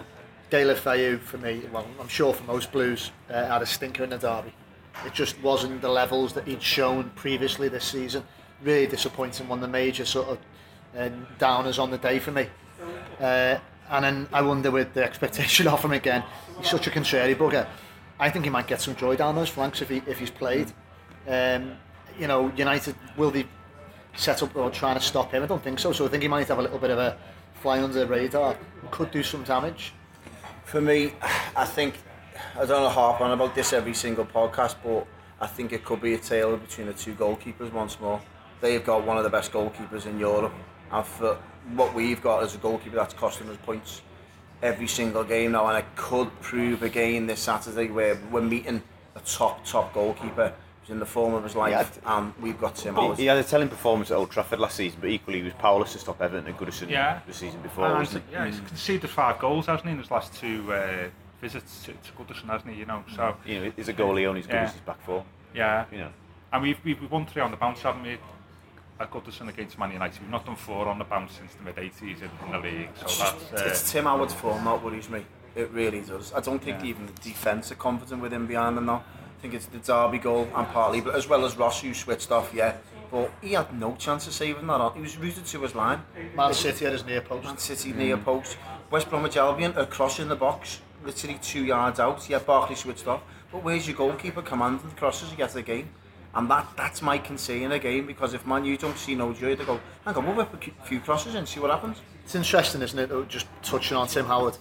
Deulofeu 0.50 1.20
for 1.20 1.38
me, 1.38 1.62
well, 1.72 1.86
I'm 2.00 2.08
sure 2.08 2.32
for 2.32 2.44
most 2.44 2.72
Blues, 2.72 3.12
uh, 3.30 3.46
had 3.46 3.62
a 3.62 3.66
stinker 3.66 4.02
in 4.04 4.10
the 4.10 4.18
derby. 4.18 4.52
It 5.06 5.14
just 5.14 5.40
wasn't 5.42 5.80
the 5.80 5.88
levels 5.88 6.32
that 6.34 6.46
he'd 6.46 6.62
shown 6.62 7.10
previously 7.14 7.68
this 7.68 7.84
season. 7.84 8.24
Really 8.62 8.86
disappointing, 8.86 9.48
one 9.48 9.58
of 9.58 9.62
the 9.62 9.68
major 9.68 10.04
sort 10.04 10.28
of 10.28 10.38
uh, 10.96 11.10
downers 11.38 11.80
on 11.80 11.90
the 11.90 11.98
day 11.98 12.18
for 12.18 12.30
me. 12.30 12.48
Uh, 13.20 13.58
and 13.90 14.04
then 14.04 14.28
I 14.32 14.42
wonder 14.42 14.70
with 14.70 14.94
the 14.94 15.04
expectation 15.04 15.66
of 15.68 15.84
him 15.84 15.92
again, 15.92 16.24
he's 16.58 16.70
such 16.70 16.86
a 16.86 16.90
contrary 16.90 17.34
bugger. 17.34 17.66
I 18.22 18.30
think 18.30 18.44
he 18.44 18.52
might 18.52 18.68
get 18.68 18.80
some 18.80 18.94
joy 18.94 19.16
down 19.16 19.34
those 19.34 19.48
flanks 19.48 19.82
if 19.82 19.88
he 19.88 20.00
if 20.06 20.20
he's 20.20 20.30
played. 20.30 20.72
Um, 21.26 21.72
you 22.20 22.28
know, 22.28 22.52
United 22.56 22.94
will 23.16 23.32
be 23.32 23.48
set 24.14 24.44
up 24.44 24.54
or 24.54 24.70
trying 24.70 24.94
to 24.94 25.00
stop 25.00 25.32
him? 25.32 25.42
I 25.42 25.46
don't 25.46 25.62
think 25.62 25.80
so. 25.80 25.90
So 25.92 26.04
I 26.06 26.08
think 26.08 26.22
he 26.22 26.28
might 26.28 26.46
have 26.46 26.60
a 26.60 26.62
little 26.62 26.78
bit 26.78 26.90
of 26.90 26.98
a 26.98 27.18
fly 27.54 27.82
under 27.82 27.98
the 27.98 28.06
radar. 28.06 28.56
Could 28.92 29.10
do 29.10 29.24
some 29.24 29.42
damage. 29.42 29.92
For 30.64 30.80
me, 30.80 31.14
I 31.56 31.64
think 31.64 31.96
I 32.54 32.60
don't 32.60 32.82
know 32.84 32.88
harp 32.90 33.20
on 33.20 33.32
about 33.32 33.56
this 33.56 33.72
every 33.72 33.94
single 33.94 34.24
podcast, 34.24 34.76
but 34.84 35.04
I 35.40 35.48
think 35.48 35.72
it 35.72 35.84
could 35.84 36.00
be 36.00 36.14
a 36.14 36.18
tale 36.18 36.56
between 36.56 36.86
the 36.86 36.94
two 36.94 37.14
goalkeepers 37.14 37.72
once 37.72 37.98
more. 37.98 38.22
They've 38.60 38.84
got 38.84 39.04
one 39.04 39.16
of 39.18 39.24
the 39.24 39.30
best 39.30 39.50
goalkeepers 39.50 40.06
in 40.06 40.20
Europe, 40.20 40.54
and 40.92 41.04
for 41.04 41.38
what 41.74 41.92
we've 41.92 42.22
got 42.22 42.44
as 42.44 42.54
a 42.54 42.58
goalkeeper, 42.58 42.94
that's 42.94 43.14
costing 43.14 43.48
us 43.48 43.56
points 43.64 44.02
every 44.62 44.86
single 44.86 45.24
game 45.24 45.52
now, 45.52 45.66
and 45.66 45.76
I 45.76 45.82
could 45.96 46.28
prove 46.40 46.82
again 46.82 47.26
this 47.26 47.40
Saturday 47.40 47.88
where 47.88 48.18
we're 48.30 48.40
meeting 48.42 48.82
a 49.16 49.20
top 49.20 49.64
top 49.66 49.92
goalkeeper 49.92 50.52
who's 50.80 50.90
in 50.90 50.98
the 50.98 51.06
form 51.06 51.34
of 51.34 51.42
his 51.44 51.54
life, 51.56 51.98
and 52.06 52.32
we've 52.40 52.58
got 52.60 52.74
Tim 52.76 52.94
He, 52.94 53.00
Howard. 53.00 53.18
he 53.18 53.26
had 53.26 53.36
a 53.38 53.44
telling 53.44 53.68
performance 53.68 54.10
at 54.10 54.16
Old 54.16 54.30
Trafford 54.30 54.58
last 54.60 54.76
season, 54.76 54.98
but 55.00 55.10
equally 55.10 55.38
he 55.38 55.44
was 55.44 55.52
powerless 55.54 55.92
to 55.92 55.98
stop 55.98 56.20
Everton 56.20 56.46
and 56.46 56.56
Goodison 56.56 56.88
Yeah. 56.90 57.20
the 57.26 57.32
season 57.32 57.60
before, 57.60 57.86
And, 57.86 57.98
wasn't 57.98 58.24
he? 58.28 58.32
yeah, 58.32 58.46
he's 58.46 58.60
conceded 58.60 59.10
five 59.10 59.38
goals, 59.38 59.66
hasn't 59.66 59.86
he, 59.86 59.92
in 59.92 59.98
his 59.98 60.10
last 60.10 60.34
two 60.34 60.72
uh, 60.72 61.08
visits 61.40 61.84
to, 61.84 61.92
to 61.92 62.12
Goodison, 62.12 62.46
hasn't 62.48 62.72
he? 62.72 62.80
You 62.80 62.86
know, 62.86 63.04
so 63.14 63.36
You 63.44 63.60
know, 63.64 63.72
he's 63.76 63.88
a 63.88 63.92
goalie 63.94 64.26
only 64.26 64.40
as 64.40 64.46
good 64.46 64.54
Yeah. 64.54 64.62
as 64.64 64.72
his 64.72 64.80
back 64.82 65.04
four. 65.04 65.24
yeah. 65.54 65.84
You 65.92 65.98
know, 65.98 66.08
And 66.52 66.62
we've, 66.62 66.78
we've 66.84 67.10
won 67.10 67.26
three 67.26 67.42
on 67.42 67.50
the 67.50 67.56
bounce, 67.56 67.80
haven't 67.82 68.02
we? 68.02 68.18
at 69.00 69.10
Goodison 69.10 69.48
against 69.48 69.78
Man 69.78 69.92
United. 69.92 70.20
We've 70.20 70.30
not 70.30 70.46
done 70.46 70.56
four 70.56 70.88
on 70.88 70.98
the 70.98 71.04
bounce 71.04 71.32
since 71.32 71.54
the 71.54 71.62
mid-80s 71.62 72.22
in, 72.22 72.30
in 72.46 72.52
the 72.52 72.58
league. 72.58 72.88
So 73.06 73.24
that's, 73.24 73.52
uh, 73.52 73.66
it's 73.68 73.92
Tim 73.92 74.04
Howard's 74.04 74.34
form 74.34 74.64
that 74.64 74.82
worries 74.82 75.08
me. 75.08 75.24
It 75.54 75.70
really 75.70 76.00
does. 76.00 76.32
I 76.32 76.40
don't 76.40 76.62
think 76.62 76.80
yeah. 76.80 76.90
even 76.90 77.06
the 77.06 77.12
defence 77.12 77.70
are 77.72 77.76
confident 77.76 78.22
with 78.22 78.32
him 78.32 78.46
behind 78.46 78.76
them 78.76 78.86
now. 78.86 79.04
I 79.38 79.42
think 79.42 79.54
it's 79.54 79.66
the 79.66 79.78
Derby 79.78 80.18
goal 80.18 80.48
and 80.54 80.66
partly, 80.68 81.00
but 81.00 81.14
as 81.14 81.28
well 81.28 81.44
as 81.44 81.56
Ross 81.56 81.82
who 81.82 81.92
switched 81.92 82.30
off, 82.30 82.52
yeah. 82.54 82.76
But 83.10 83.30
he 83.42 83.52
had 83.52 83.78
no 83.78 83.94
chance 83.96 84.26
of 84.26 84.32
saving 84.32 84.66
that 84.68 84.80
on. 84.80 84.94
He 84.94 85.02
was 85.02 85.18
rooted 85.18 85.44
to 85.44 85.60
his 85.60 85.74
line. 85.74 86.00
Man 86.34 86.54
City 86.54 86.86
at 86.86 86.92
his 86.92 87.04
near 87.04 87.20
post. 87.20 87.44
Man 87.44 87.58
City 87.58 87.92
mm. 87.92 87.96
near 87.96 88.16
post. 88.16 88.56
West 88.90 89.10
Bromwich 89.10 89.36
Albion 89.36 89.76
are 89.76 89.84
crossing 89.84 90.28
the 90.28 90.36
box, 90.36 90.80
literally 91.04 91.38
two 91.42 91.64
yards 91.64 92.00
out. 92.00 92.28
Yeah, 92.30 92.38
Barkley 92.38 92.76
switched 92.76 93.06
off. 93.06 93.22
But 93.50 93.62
where's 93.62 93.86
your 93.86 93.96
goalkeeper 93.96 94.40
commanding 94.40 94.88
the 94.88 94.94
crosses 94.94 95.30
you 95.30 95.36
get 95.36 95.50
the 95.50 95.60
game? 95.60 95.90
And 96.34 96.50
that 96.50 96.66
that's 96.76 97.02
my 97.02 97.18
concern 97.18 97.72
again 97.72 98.06
because 98.06 98.32
if 98.32 98.46
Man 98.46 98.64
U 98.64 98.76
don't 98.76 98.96
see 98.96 99.14
no 99.14 99.32
joy, 99.32 99.54
they 99.54 99.64
go, 99.64 99.80
hang 100.04 100.14
on, 100.14 100.26
we'll 100.26 100.36
whip 100.36 100.54
a 100.54 100.84
few 100.86 101.00
crosses 101.00 101.34
and 101.34 101.46
see 101.46 101.60
what 101.60 101.70
happens. 101.70 102.00
It's 102.24 102.34
interesting, 102.34 102.80
isn't 102.82 102.98
it? 102.98 103.28
Just 103.28 103.46
touching 103.62 103.96
on 103.96 104.06
Tim 104.08 104.26
Howard. 104.26 104.56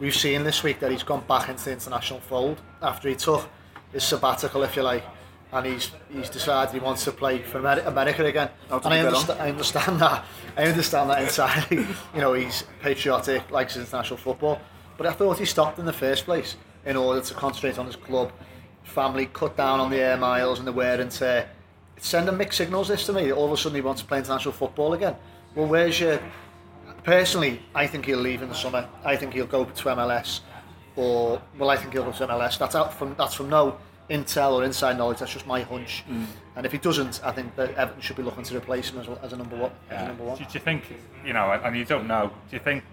We've 0.00 0.14
seen 0.14 0.42
this 0.42 0.62
week 0.64 0.80
that 0.80 0.90
he's 0.90 1.04
gone 1.04 1.22
back 1.28 1.48
into 1.48 1.64
the 1.64 1.72
international 1.72 2.20
fold 2.20 2.60
after 2.80 3.08
he 3.08 3.14
took 3.14 3.48
his 3.92 4.02
sabbatical, 4.02 4.64
if 4.64 4.74
you 4.74 4.82
like, 4.82 5.04
and 5.52 5.66
he's 5.66 5.92
he's 6.12 6.28
decided 6.28 6.72
he 6.72 6.80
wants 6.80 7.04
to 7.04 7.12
play 7.12 7.38
for 7.38 7.58
America 7.58 8.24
again. 8.24 8.48
And 8.70 8.84
I, 8.84 8.98
understand, 9.00 9.40
I 9.40 9.48
understand 9.50 10.00
that. 10.00 10.24
I 10.56 10.64
understand 10.64 11.10
that 11.10 11.22
entirely. 11.22 11.86
you 12.14 12.20
know, 12.20 12.32
he's 12.32 12.64
patriotic, 12.80 13.48
likes 13.50 13.76
international 13.76 14.16
football, 14.16 14.60
but 14.96 15.06
I 15.06 15.12
thought 15.12 15.38
he 15.38 15.44
stopped 15.44 15.78
in 15.78 15.84
the 15.84 15.92
first 15.92 16.24
place 16.24 16.56
in 16.84 16.96
order 16.96 17.20
to 17.20 17.34
concentrate 17.34 17.78
on 17.78 17.86
his 17.86 17.96
club, 17.96 18.32
family, 18.84 19.26
cut 19.26 19.56
down 19.56 19.80
on 19.80 19.90
the 19.90 19.98
air 19.98 20.16
miles 20.16 20.58
and 20.58 20.66
the 20.66 20.72
wear 20.72 21.00
and 21.00 21.10
tear. 21.10 21.48
It's 21.96 22.08
sending 22.08 22.36
mixed 22.36 22.58
signals 22.58 22.88
this 22.88 23.06
to 23.06 23.12
me. 23.12 23.32
All 23.32 23.46
of 23.46 23.52
a 23.52 23.56
sudden 23.56 23.76
he 23.76 23.82
wants 23.82 24.02
to 24.02 24.08
play 24.08 24.18
international 24.18 24.52
football 24.52 24.92
again. 24.94 25.16
Well, 25.54 25.66
where's 25.66 26.00
your... 26.00 26.20
Personally, 27.04 27.60
I 27.74 27.86
think 27.86 28.06
he'll 28.06 28.18
leave 28.18 28.42
in 28.42 28.48
the 28.48 28.54
summer. 28.54 28.88
I 29.04 29.16
think 29.16 29.34
he'll 29.34 29.46
go 29.46 29.64
to 29.64 29.84
MLS 29.88 30.40
or... 30.96 31.40
Well, 31.58 31.70
I 31.70 31.76
think 31.76 31.92
he'll 31.92 32.04
go 32.04 32.12
to 32.12 32.26
MLS. 32.26 32.58
That's, 32.58 32.74
out 32.74 32.94
from, 32.94 33.14
that's 33.16 33.34
from 33.34 33.48
no 33.48 33.76
intel 34.08 34.52
or 34.52 34.64
inside 34.64 34.98
knowledge. 34.98 35.18
That's 35.18 35.32
just 35.32 35.46
my 35.46 35.62
hunch. 35.62 36.04
Mm. 36.08 36.26
And 36.56 36.66
if 36.66 36.72
he 36.72 36.78
doesn't, 36.78 37.20
I 37.24 37.32
think 37.32 37.56
that 37.56 37.74
Everton 37.74 38.00
should 38.00 38.16
be 38.16 38.22
looking 38.22 38.44
to 38.44 38.56
replace 38.56 38.90
him 38.90 39.00
as, 39.00 39.08
as 39.22 39.32
a 39.32 39.36
number 39.36 39.56
one. 39.56 39.72
Yeah. 39.88 39.96
As 39.96 40.02
a 40.02 40.08
number 40.08 40.24
one. 40.24 40.36
Do 40.38 40.44
you 40.52 40.60
think, 40.60 40.84
you 41.24 41.32
know, 41.32 41.50
and 41.50 41.76
you 41.76 41.84
don't 41.84 42.06
know, 42.06 42.30
do 42.50 42.56
you 42.56 42.62
think 42.62 42.84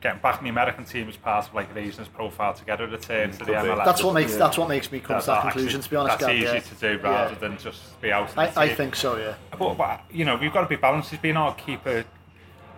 getting 0.00 0.20
back 0.20 0.38
in 0.38 0.44
the 0.44 0.50
American 0.50 0.84
team 0.84 1.08
as 1.08 1.16
part 1.16 1.48
of 1.48 1.54
like 1.54 1.74
raising 1.74 2.00
his 2.00 2.08
profile 2.08 2.54
together 2.54 2.86
to 2.86 2.90
get 2.92 3.10
a 3.10 3.16
return 3.16 3.30
to 3.32 3.38
the 3.38 3.52
MLS. 3.52 3.84
That's 3.84 4.02
what 4.02 4.14
makes 4.14 4.32
yeah. 4.32 4.38
that's 4.38 4.58
what 4.58 4.68
makes 4.68 4.92
me 4.92 5.00
come 5.00 5.20
to 5.20 5.26
that 5.26 5.42
conclusion. 5.42 5.80
To 5.80 5.90
be 5.90 5.96
honest, 5.96 6.18
that's 6.20 6.32
easy 6.32 6.44
yeah. 6.44 6.60
to 6.60 6.74
do 6.74 6.98
rather 7.02 7.32
yeah. 7.32 7.38
than 7.38 7.58
just 7.58 8.00
be 8.00 8.12
out. 8.12 8.36
I, 8.36 8.52
I 8.56 8.74
think 8.74 8.94
so, 8.94 9.16
yeah. 9.16 9.34
But, 9.58 9.74
but 9.74 10.02
you 10.10 10.24
know, 10.24 10.36
we've 10.36 10.52
got 10.52 10.62
to 10.62 10.68
be 10.68 10.76
balanced. 10.76 11.10
He's 11.10 11.18
been 11.18 11.36
our 11.36 11.54
keeper. 11.54 12.04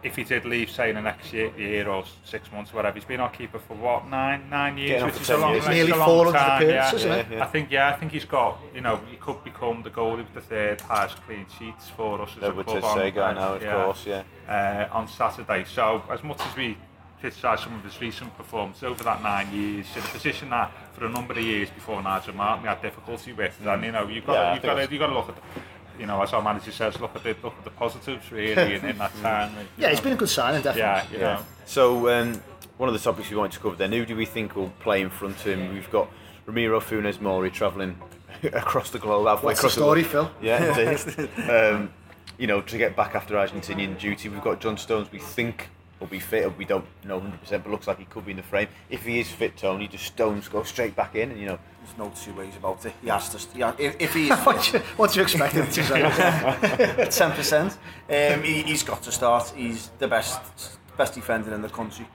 If 0.03 0.17
he 0.17 0.25
did 0.25 0.47
leave, 0.47 0.71
say 0.71 0.89
in 0.89 0.95
the 0.95 1.03
next 1.03 1.31
year, 1.31 1.55
year 1.59 1.87
or 1.87 2.05
six 2.25 2.51
months, 2.51 2.73
or 2.73 2.77
whatever, 2.77 2.95
he's 2.95 3.05
been 3.05 3.21
our 3.21 3.29
keeper 3.29 3.59
for 3.59 3.75
what 3.75 4.09
nine 4.09 4.49
nine 4.49 4.79
years, 4.79 5.05
which 5.05 5.21
is 5.21 5.29
a 5.29 5.37
long, 5.37 5.53
years. 5.53 5.69
nearly 5.69 5.93
four 5.93 6.33
hundred 6.33 6.39
appearances, 6.39 7.05
yeah. 7.05 7.17
isn't 7.19 7.33
it? 7.35 7.43
I 7.43 7.45
think, 7.45 7.71
yeah, 7.71 7.91
I 7.91 7.97
think 7.97 8.13
he's 8.13 8.25
got. 8.25 8.59
You 8.75 8.81
know, 8.81 8.99
he 9.11 9.19
could 9.19 9.45
become 9.45 9.83
the 9.83 9.91
goalie 9.91 10.25
with 10.25 10.33
the 10.33 10.41
third 10.41 10.81
highest 10.81 11.23
clean 11.27 11.45
sheets 11.59 11.91
for 11.91 12.19
us 12.23 12.31
as 12.39 12.49
a 12.49 12.51
club. 12.51 12.83
On, 12.83 13.11
guy 13.11 13.35
now, 13.35 13.57
of 13.57 13.63
course, 13.63 14.07
yeah. 14.07 14.23
Uh, 14.49 14.89
on 14.91 15.07
Saturday, 15.07 15.67
so 15.67 16.03
as 16.11 16.25
much 16.25 16.41
as 16.41 16.57
we 16.57 16.79
criticise 17.21 17.61
some 17.61 17.75
of 17.75 17.85
his 17.85 18.01
recent 18.01 18.35
performance 18.37 18.83
over 18.83 19.05
that 19.05 19.23
nine 19.23 19.53
years 19.53 19.87
in 19.95 20.03
a 20.03 20.07
position 20.07 20.51
that 20.51 20.73
for 20.95 21.05
a 21.05 21.09
number 21.09 21.35
of 21.35 21.45
years 21.45 21.69
before 21.71 22.03
Nigel 22.03 22.35
Martyn 22.35 22.63
we 22.63 22.69
had 22.69 22.81
difficulty 22.81 23.33
with 23.33 23.59
mm. 23.63 23.75
and 23.75 23.85
you 23.85 23.93
know 23.93 24.09
you've 24.09 24.27
got 24.27 24.33
yeah, 24.33 24.49
to, 24.49 24.55
you've 24.55 24.63
got 24.63 24.75
to, 24.75 24.93
you've 24.93 25.01
got 25.01 25.07
to 25.09 25.15
look 25.15 25.29
at 25.29 25.37
the, 25.37 26.01
you 26.01 26.07
know 26.07 26.23
as 26.23 26.33
our 26.33 26.43
manager 26.43 26.73
says 26.73 26.99
look 26.99 27.15
at 27.15 27.23
the 27.23 27.37
look 27.43 27.55
at 27.59 27.65
the 27.65 27.71
positives 27.71 28.33
really 28.33 28.75
in, 28.75 28.85
in 28.85 28.99
that 28.99 29.15
time 29.23 29.53
yeah 29.77 29.89
it's 29.89 30.01
been 30.01 30.15
a 30.15 30.17
good 30.17 30.29
signing 30.29 30.63
definitely. 30.63 30.81
Yeah 30.81 31.07
you 31.13 31.19
yeah. 31.19 31.35
know 31.35 31.43
so 31.67 32.09
um, 32.09 32.41
one 32.79 32.89
of 32.89 32.95
the 32.95 33.01
topics 33.01 33.31
we 33.31 33.37
wanted 33.37 33.53
to 33.53 33.61
cover 33.61 33.77
then 33.77 33.93
who 33.93 34.07
do 34.07 34.17
we 34.17 34.25
think 34.25 34.57
will 34.57 34.73
play 34.81 35.03
in 35.03 35.11
front 35.11 35.37
of 35.37 35.43
him? 35.43 35.75
We've 35.75 35.91
got 35.91 36.11
Ramiro 36.47 36.81
Funes 36.81 37.21
Mori 37.21 37.51
travelling 37.51 38.01
across 38.45 38.91
the 38.91 38.99
globe 38.99 39.27
halfway 39.27 39.49
What's 39.49 39.61
across 39.61 39.75
the 39.75 39.81
story 39.81 40.03
the 40.03 40.09
Phil? 40.09 40.31
Yeah 40.41 40.79
indeed 40.79 41.29
um, 41.51 41.93
you 42.39 42.47
know 42.47 42.63
to 42.63 42.79
get 42.79 42.97
back 42.97 43.15
after 43.15 43.35
Argentinian 43.35 43.99
duty 43.99 44.31
we've 44.31 44.43
got 44.43 44.61
John 44.61 44.79
Stones 44.79 45.13
we 45.13 45.19
think 45.19 45.69
will 46.01 46.07
be 46.07 46.19
fit. 46.19 46.57
We 46.57 46.65
don't 46.65 46.87
know 47.05 47.21
100%, 47.21 47.63
but 47.63 47.67
looks 47.69 47.87
like 47.87 47.99
he 47.99 48.07
could 48.07 48.25
be 48.25 48.33
in 48.33 48.39
the 48.39 48.43
frame. 48.43 48.69
If 48.89 49.05
he 49.05 49.21
is 49.21 49.31
fit, 49.31 49.57
Tony, 49.57 49.87
just 49.87 50.07
Stones 50.07 50.49
go 50.49 50.63
straight 50.63 50.97
back 50.97 51.15
in, 51.15 51.31
and 51.31 51.41
you 51.41 51.47
know. 51.47 51.59
There's 51.83 51.97
no 51.97 52.13
two 52.15 52.35
ways 52.39 52.55
about 52.57 52.85
it. 52.85 52.93
He 53.03 53.09
has 53.09 53.31
to. 53.31 53.59
Yeah, 53.59 53.73
if, 53.79 53.97
if 53.99 54.13
he 54.13 54.29
is 54.31 54.67
fit, 54.69 54.83
what 54.99 55.13
do 55.13 55.19
you 55.19 55.23
expect 55.23 55.55
him 55.55 55.67
to 55.67 55.83
say? 55.83 57.09
Ten 57.11 57.33
percent. 57.33 57.79
Um, 58.09 58.43
he, 58.43 58.63
he's 58.63 58.83
got 58.83 59.03
to 59.03 59.13
start. 59.13 59.53
He's 59.57 59.91
the 59.99 60.07
best 60.07 60.79
best 60.97 61.15
defender 61.15 61.55
in 61.55 61.63
the 61.63 61.69
country. 61.69 62.07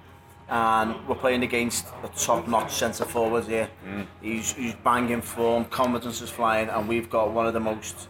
And 0.48 1.08
we're 1.08 1.15
playing 1.15 1.41
against 1.41 1.88
a 2.04 2.08
top-notch 2.10 2.71
centre 2.71 3.06
forward 3.06 3.45
here. 3.45 3.67
Mm. 3.84 4.06
He's, 4.21 4.54
he's 4.54 4.76
banging 4.76 5.21
form, 5.21 5.65
confidence 5.65 6.21
is 6.21 6.30
flying, 6.30 6.69
and 6.69 6.88
we've 6.88 7.10
got 7.10 7.32
one 7.32 7.48
of 7.48 7.56
the 7.56 7.60
most 7.60 8.08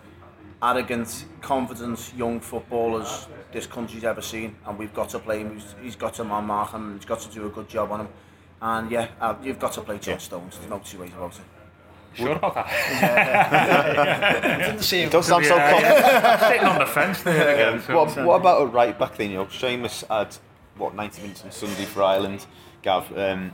arrogant, 0.61 1.25
confident 1.41 2.13
young 2.15 2.39
footballers 2.39 3.27
this 3.51 3.67
country's 3.67 4.03
ever 4.03 4.21
seen, 4.21 4.55
and 4.65 4.77
we've 4.77 4.93
got 4.93 5.09
to 5.09 5.19
play 5.19 5.39
him. 5.39 5.53
He's, 5.53 5.75
he's 5.81 5.95
got 5.95 6.13
to 6.15 6.23
man 6.23 6.45
mark 6.45 6.71
him, 6.71 6.91
and 6.91 6.95
he's 6.95 7.05
got 7.05 7.19
to 7.21 7.29
do 7.29 7.45
a 7.45 7.49
good 7.49 7.69
job 7.69 7.91
on 7.91 8.01
him. 8.01 8.09
And 8.61 8.91
yeah, 8.91 9.07
uh, 9.21 9.35
you've 9.41 9.59
got 9.59 9.73
to 9.73 9.81
play 9.81 9.97
John 9.99 10.15
yeah. 10.15 10.19
Stones. 10.19 10.57
There's 10.57 10.69
no 10.69 10.79
two 10.79 10.99
ways 10.99 11.11
about 11.13 11.37
it. 11.37 11.45
Sure 12.15 12.31
about 12.31 12.55
that? 12.55 12.67
Yeah. 13.01 14.57
Didn't 14.67 14.81
see 14.81 15.01
him. 15.01 15.09
Does 15.09 15.27
sound 15.27 15.45
so 15.45 15.57
confident. 15.57 16.39
Sitting 16.41 16.65
on 16.65 16.79
the 16.79 16.85
fence 16.85 17.21
there 17.23 17.55
again. 17.55 17.81
So 17.81 17.95
what, 17.95 18.25
what 18.25 18.35
about 18.39 18.61
a 18.61 18.65
right 18.67 18.97
back 18.97 19.17
then? 19.17 19.31
You 19.31 19.37
know, 19.37 19.45
Seamus 19.45 20.07
had 20.07 20.35
what 20.77 20.95
90 20.95 21.21
minutes 21.21 21.43
on 21.43 21.51
Sunday 21.51 21.83
for 21.85 22.03
Ireland. 22.03 22.45
Gav, 22.81 23.11
um, 23.17 23.53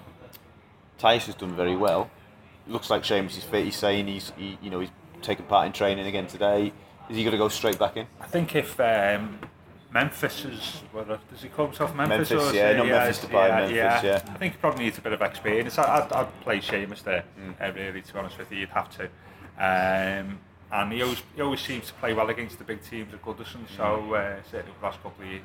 Tyias 0.99 1.25
has 1.25 1.35
done 1.35 1.55
very 1.55 1.75
well. 1.75 2.11
Looks 2.67 2.91
like 2.91 3.01
Seamus 3.03 3.37
is 3.37 3.43
fit. 3.43 3.65
He's 3.65 3.75
saying 3.75 4.07
he's 4.07 4.31
he, 4.37 4.59
you 4.61 4.69
know 4.69 4.79
he's 4.79 4.91
taking 5.23 5.45
part 5.45 5.65
in 5.65 5.73
training 5.73 6.05
again 6.05 6.27
today. 6.27 6.71
Is 7.09 7.17
he 7.17 7.23
going 7.23 7.31
to 7.31 7.37
go 7.37 7.49
straight 7.49 7.77
back 7.77 7.97
in? 7.97 8.07
I 8.19 8.25
think 8.25 8.55
if 8.55 8.79
um, 8.79 9.39
Memphis 9.93 10.45
is, 10.45 10.83
what, 10.93 11.07
does 11.07 11.41
he 11.41 11.49
call 11.49 11.67
himself 11.67 11.93
Memphis? 11.93 12.29
Memphis, 12.31 12.53
yeah, 12.53 12.73
not 12.73 12.87
Memphis 12.87 13.19
to 13.19 13.27
buy 13.27 13.47
yeah, 13.47 13.55
Memphis, 13.55 13.75
yeah. 13.75 14.01
yeah. 14.03 14.21
I 14.27 14.37
think 14.37 14.53
he 14.53 14.59
probably 14.59 14.85
needs 14.85 14.97
a 14.97 15.01
bit 15.01 15.13
of 15.13 15.21
experience. 15.21 15.77
I, 15.77 15.83
I'd, 15.83 16.13
I'd 16.13 16.41
play 16.41 16.59
Seamus 16.59 17.03
there, 17.03 17.25
mm. 17.39 17.53
uh, 17.61 17.73
really, 17.73 18.01
to 18.01 18.13
be 18.13 18.19
honest 18.19 18.37
with 18.37 18.51
you, 18.51 18.59
you'd 18.59 18.69
have 18.69 18.89
to. 18.97 19.05
Um, 19.57 20.39
and 20.71 20.93
he 20.93 21.01
always, 21.01 21.21
he 21.35 21.41
always 21.41 21.59
seems 21.59 21.87
to 21.87 21.93
play 21.95 22.13
well 22.13 22.29
against 22.29 22.57
the 22.57 22.63
big 22.63 22.81
teams 22.83 23.13
at 23.13 23.21
Goodison, 23.21 23.67
so 23.75 23.83
mm. 23.83 24.39
uh, 24.39 24.43
certainly 24.49 24.73
the 24.79 24.85
last 24.85 25.03
couple 25.03 25.25
of 25.25 25.29
years. 25.29 25.41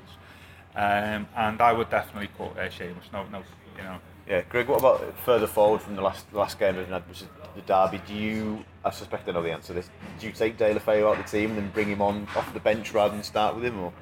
Um, 0.76 1.26
and 1.34 1.60
I 1.60 1.72
would 1.72 1.90
definitely 1.90 2.28
put 2.28 2.56
uh, 2.56 2.68
Seamus, 2.68 3.12
no, 3.12 3.24
no, 3.32 3.42
you 3.76 3.82
know. 3.82 3.98
Yeah, 4.28 4.42
Greg, 4.48 4.68
what 4.68 4.80
about 4.80 5.18
further 5.20 5.46
forward 5.46 5.82
from 5.82 5.94
the 5.94 6.02
last 6.02 6.32
last 6.32 6.58
game 6.58 6.76
of 6.76 6.88
the 7.56 7.62
derby? 7.62 8.00
Do 8.06 8.14
you, 8.14 8.64
I 8.84 8.90
suspect 8.90 9.28
I 9.28 9.32
know 9.32 9.42
the 9.42 9.52
answer 9.52 9.68
to 9.68 9.72
this, 9.74 9.90
do 10.20 10.26
you 10.26 10.32
take 10.32 10.58
Deulofeu 10.58 11.08
out 11.08 11.18
of 11.18 11.24
the 11.24 11.30
team 11.30 11.50
and 11.50 11.58
then 11.58 11.70
bring 11.70 11.88
him 11.88 12.00
on 12.02 12.28
off 12.36 12.52
the 12.54 12.60
bench 12.60 12.92
rather 12.92 13.14
than 13.14 13.24
start 13.24 13.54
with 13.54 13.64
him? 13.64 13.80
or? 13.80 13.92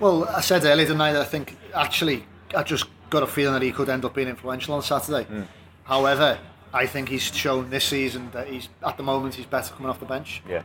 Well, 0.00 0.28
I 0.28 0.40
said 0.40 0.64
earlier 0.64 0.86
tonight 0.86 1.12
that 1.12 1.22
I 1.22 1.24
think 1.24 1.56
actually 1.74 2.24
I 2.54 2.62
just 2.62 2.86
got 3.10 3.22
a 3.22 3.26
feeling 3.26 3.54
that 3.54 3.62
he 3.62 3.72
could 3.72 3.88
end 3.88 4.04
up 4.04 4.14
being 4.14 4.28
influential 4.28 4.74
on 4.74 4.82
Saturday. 4.82 5.24
Mm. 5.30 5.46
However, 5.84 6.38
I 6.72 6.86
think 6.86 7.08
he's 7.08 7.22
shown 7.22 7.70
this 7.70 7.84
season 7.84 8.30
that 8.32 8.46
he's 8.46 8.68
at 8.84 8.96
the 8.96 9.02
moment 9.02 9.34
he's 9.34 9.46
better 9.46 9.72
coming 9.74 9.90
off 9.90 9.98
the 9.98 10.06
bench. 10.06 10.42
Yeah. 10.48 10.62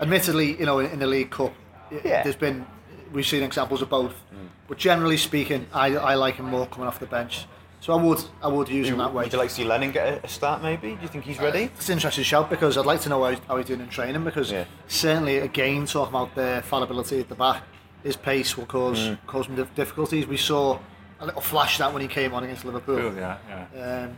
Admittedly, 0.00 0.58
you 0.58 0.66
know, 0.66 0.78
in, 0.78 0.90
in 0.90 0.98
the 0.98 1.06
League 1.06 1.30
Cup, 1.30 1.54
yeah. 1.90 2.22
there's 2.22 2.36
been 2.36 2.66
we've 3.12 3.26
seen 3.26 3.42
examples 3.42 3.82
of 3.82 3.88
both. 3.88 4.12
Mm. 4.12 4.48
But 4.68 4.78
generally 4.78 5.16
speaking, 5.16 5.66
I, 5.72 5.96
I 5.96 6.14
like 6.14 6.36
him 6.36 6.46
more 6.46 6.66
coming 6.66 6.86
off 6.86 7.00
the 7.00 7.06
bench. 7.06 7.46
So 7.80 7.92
I 7.92 8.02
would 8.02 8.24
I 8.42 8.48
would 8.48 8.68
use 8.68 8.88
him 8.88 8.98
that 8.98 9.12
way. 9.12 9.24
Would 9.24 9.32
you 9.32 9.38
like 9.38 9.50
to 9.50 9.54
see 9.54 9.64
Lennon 9.64 9.92
get 9.92 10.24
a, 10.24 10.28
start 10.28 10.62
maybe? 10.62 10.94
Do 10.94 11.02
you 11.02 11.08
think 11.08 11.24
he's 11.24 11.38
ready? 11.38 11.64
Uh, 11.64 11.68
it's 11.76 11.88
an 11.88 11.94
interesting 11.94 12.24
shout 12.24 12.50
because 12.50 12.76
I'd 12.76 12.86
like 12.86 13.00
to 13.02 13.08
know 13.08 13.22
how 13.22 13.30
he's, 13.30 13.38
how 13.46 13.56
he's 13.58 13.66
doing 13.66 13.80
in 13.80 13.88
training 13.88 14.24
because 14.24 14.50
yeah. 14.50 14.64
certainly 14.88 15.38
again 15.38 15.86
talking 15.86 16.14
about 16.14 16.34
the 16.34 16.62
fallibility 16.66 17.20
at 17.20 17.28
the 17.28 17.34
back 17.34 17.62
his 18.06 18.16
pace 18.16 18.56
will 18.56 18.66
cause 18.66 18.98
mm. 18.98 19.18
cause 19.26 19.46
him 19.48 19.56
difficulties. 19.74 20.26
We 20.26 20.36
saw 20.36 20.78
a 21.20 21.26
little 21.26 21.40
flash 21.40 21.78
that 21.78 21.92
when 21.92 22.02
he 22.02 22.08
came 22.08 22.32
on 22.34 22.44
against 22.44 22.64
Liverpool. 22.64 22.98
Cool, 22.98 23.16
yeah, 23.16 23.38
yeah. 23.48 24.04
Um, 24.04 24.16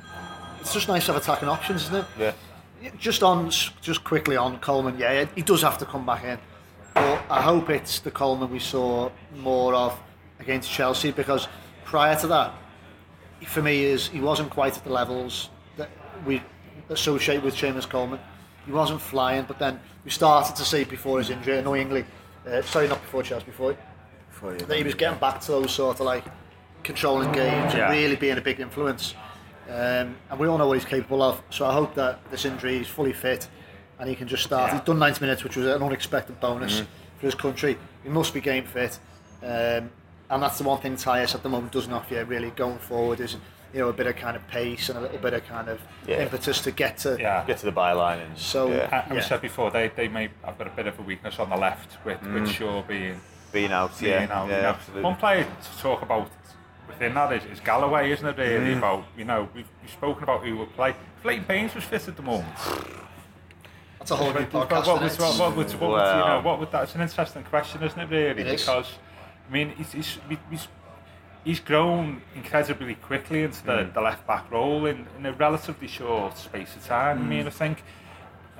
it's 0.60 0.74
just 0.74 0.88
nice 0.88 1.06
to 1.06 1.12
have 1.12 1.22
attacking 1.22 1.48
options, 1.48 1.84
isn't 1.84 1.96
it? 1.96 2.04
Yeah. 2.18 2.32
Just 2.98 3.22
on, 3.22 3.50
just 3.80 4.04
quickly 4.04 4.36
on 4.36 4.58
Coleman. 4.60 4.98
Yeah, 4.98 5.26
he 5.34 5.42
does 5.42 5.62
have 5.62 5.78
to 5.78 5.84
come 5.84 6.06
back 6.06 6.22
in, 6.24 6.38
but 6.94 7.24
I 7.30 7.40
hope 7.40 7.70
it's 7.70 8.00
the 8.00 8.10
Coleman 8.10 8.50
we 8.50 8.58
saw 8.58 9.10
more 9.36 9.74
of 9.74 9.98
against 10.38 10.70
Chelsea 10.70 11.10
because 11.10 11.48
prior 11.84 12.14
to 12.16 12.26
that, 12.28 12.54
for 13.46 13.62
me, 13.62 13.84
is 13.84 14.08
he 14.08 14.20
wasn't 14.20 14.50
quite 14.50 14.76
at 14.76 14.84
the 14.84 14.92
levels 14.92 15.50
that 15.76 15.88
we 16.26 16.42
associate 16.88 17.42
with 17.42 17.54
Seamus 17.54 17.88
Coleman. 17.88 18.20
He 18.66 18.72
wasn't 18.72 19.00
flying, 19.00 19.44
but 19.44 19.58
then 19.58 19.80
we 20.04 20.10
started 20.10 20.56
to 20.56 20.64
see 20.64 20.84
before 20.84 21.18
his 21.18 21.30
injury, 21.30 21.58
annoyingly, 21.58 22.04
uh, 22.46 22.62
sorry, 22.62 22.88
not 22.88 23.00
before 23.00 23.22
Chelsea, 23.22 23.46
before, 23.46 23.76
before 24.30 24.54
that 24.54 24.76
he 24.76 24.84
was 24.84 24.94
getting 24.94 25.18
back 25.18 25.40
to 25.40 25.52
those 25.52 25.72
sort 25.72 26.00
of 26.00 26.06
like 26.06 26.24
controlling 26.82 27.32
games 27.32 27.74
yeah. 27.74 27.90
and 27.90 27.92
really 27.92 28.16
being 28.16 28.38
a 28.38 28.40
big 28.40 28.60
influence. 28.60 29.14
Um, 29.68 30.16
and 30.30 30.38
we 30.38 30.48
all 30.48 30.56
know 30.56 30.66
what 30.66 30.78
he's 30.78 30.84
capable 30.84 31.22
of. 31.22 31.42
So 31.50 31.66
I 31.66 31.72
hope 31.72 31.94
that 31.94 32.18
this 32.30 32.44
injury 32.44 32.78
is 32.78 32.88
fully 32.88 33.12
fit 33.12 33.48
and 33.98 34.08
he 34.08 34.14
can 34.14 34.28
just 34.28 34.42
start. 34.42 34.70
Yeah. 34.70 34.78
He's 34.78 34.86
done 34.86 34.98
90 34.98 35.20
minutes, 35.20 35.44
which 35.44 35.56
was 35.56 35.66
an 35.66 35.82
unexpected 35.82 36.40
bonus 36.40 36.80
mm-hmm. 36.80 37.18
for 37.18 37.26
his 37.26 37.34
country. 37.34 37.76
He 38.02 38.08
must 38.08 38.32
be 38.32 38.40
game 38.40 38.64
fit. 38.64 38.98
Um, 39.42 39.90
and 40.30 40.42
that's 40.42 40.58
the 40.58 40.64
one 40.64 40.80
thing 40.80 40.94
Tyias 40.96 41.34
at 41.34 41.42
the 41.42 41.48
moment 41.48 41.72
doesn't 41.72 41.92
offer 41.92 42.14
you 42.14 42.24
really 42.24 42.50
going 42.50 42.78
forward 42.78 43.20
is 43.20 43.36
you 43.72 43.80
know 43.80 43.88
a 43.88 43.92
bit 43.92 44.06
of 44.06 44.16
kind 44.16 44.36
of 44.36 44.46
pace 44.48 44.88
and 44.88 44.98
a 44.98 45.02
little 45.02 45.18
bit 45.18 45.34
of 45.34 45.44
kind 45.46 45.68
of 45.68 45.80
yeah. 46.06 46.22
impetus 46.22 46.60
to 46.62 46.70
get 46.70 46.98
to 46.98 47.16
yeah. 47.20 47.44
get 47.46 47.58
to 47.58 47.66
the 47.66 47.72
byline. 47.72 48.24
And, 48.24 48.38
so 48.38 48.68
yeah. 48.68 49.04
I, 49.10 49.16
I 49.16 49.20
said 49.20 49.40
before 49.40 49.70
they 49.70 49.88
they 49.94 50.08
may 50.08 50.30
have 50.44 50.58
got 50.58 50.66
a 50.66 50.70
bit 50.70 50.86
of 50.86 50.98
a 50.98 51.02
weakness 51.02 51.38
on 51.38 51.50
the 51.50 51.56
left 51.56 52.04
with 52.04 52.20
mm. 52.20 52.34
with 52.34 52.50
Shaw 52.50 52.82
being 52.82 53.20
being 53.52 53.72
out. 53.72 53.98
Being 53.98 54.12
yeah, 54.12 54.38
out, 54.38 54.48
yeah, 54.48 54.60
you 54.60 54.66
absolutely. 54.66 55.02
One 55.02 55.16
player 55.16 55.44
to 55.44 55.82
talk 55.82 56.02
about 56.02 56.30
within 56.86 57.14
that 57.14 57.32
is, 57.32 57.44
is 57.44 57.60
Galloway, 57.60 58.10
isn't 58.12 58.26
it? 58.26 58.38
Really 58.38 58.74
about 58.74 59.04
you 59.16 59.24
know 59.24 59.48
we've, 59.54 59.68
we've 59.82 59.90
spoken 59.90 60.22
about 60.22 60.44
who 60.44 60.56
will 60.56 60.66
play. 60.66 60.90
If 61.18 61.24
Leighton 61.24 61.44
Baines 61.44 61.74
was 61.74 61.84
fit 61.84 62.08
at 62.08 62.16
the 62.16 62.22
moment. 62.22 62.48
That's 63.98 64.12
a 64.12 64.16
whole 64.16 64.32
new 64.32 64.46
podcast. 64.46 64.86
what, 64.86 65.02
isn't 65.02 65.20
would, 65.20 65.28
what, 65.28 65.38
what, 65.38 65.56
would, 65.56 65.80
what, 65.80 65.90
would, 65.90 65.98
you 65.98 66.24
know, 66.24 66.40
what 66.42 66.60
would 66.60 66.70
that? 66.70 66.84
It's 66.84 66.94
an 66.94 67.00
interesting 67.00 67.42
question, 67.44 67.82
isn't 67.82 67.98
it? 67.98 68.08
Really, 68.08 68.42
It 68.42 68.46
is. 68.46 68.68
I 69.48 69.52
mean, 69.52 69.70
he's, 69.70 69.92
he's, 69.92 70.18
he's, 70.50 70.68
he's 71.44 71.60
grown 71.60 72.20
incredibly 72.34 72.94
quickly 72.94 73.42
into 73.42 73.64
the, 73.64 73.72
Mm. 73.72 73.94
the 73.94 74.00
left 74.00 74.26
back 74.26 74.50
role 74.50 74.86
in, 74.86 75.06
in 75.18 75.24
a 75.26 75.32
relatively 75.32 75.88
short 75.88 76.36
space 76.36 76.76
of 76.76 76.84
time. 76.86 77.18
I 77.18 77.22
mean, 77.22 77.44
Mm. 77.44 77.48
I 77.48 77.50
think. 77.50 77.82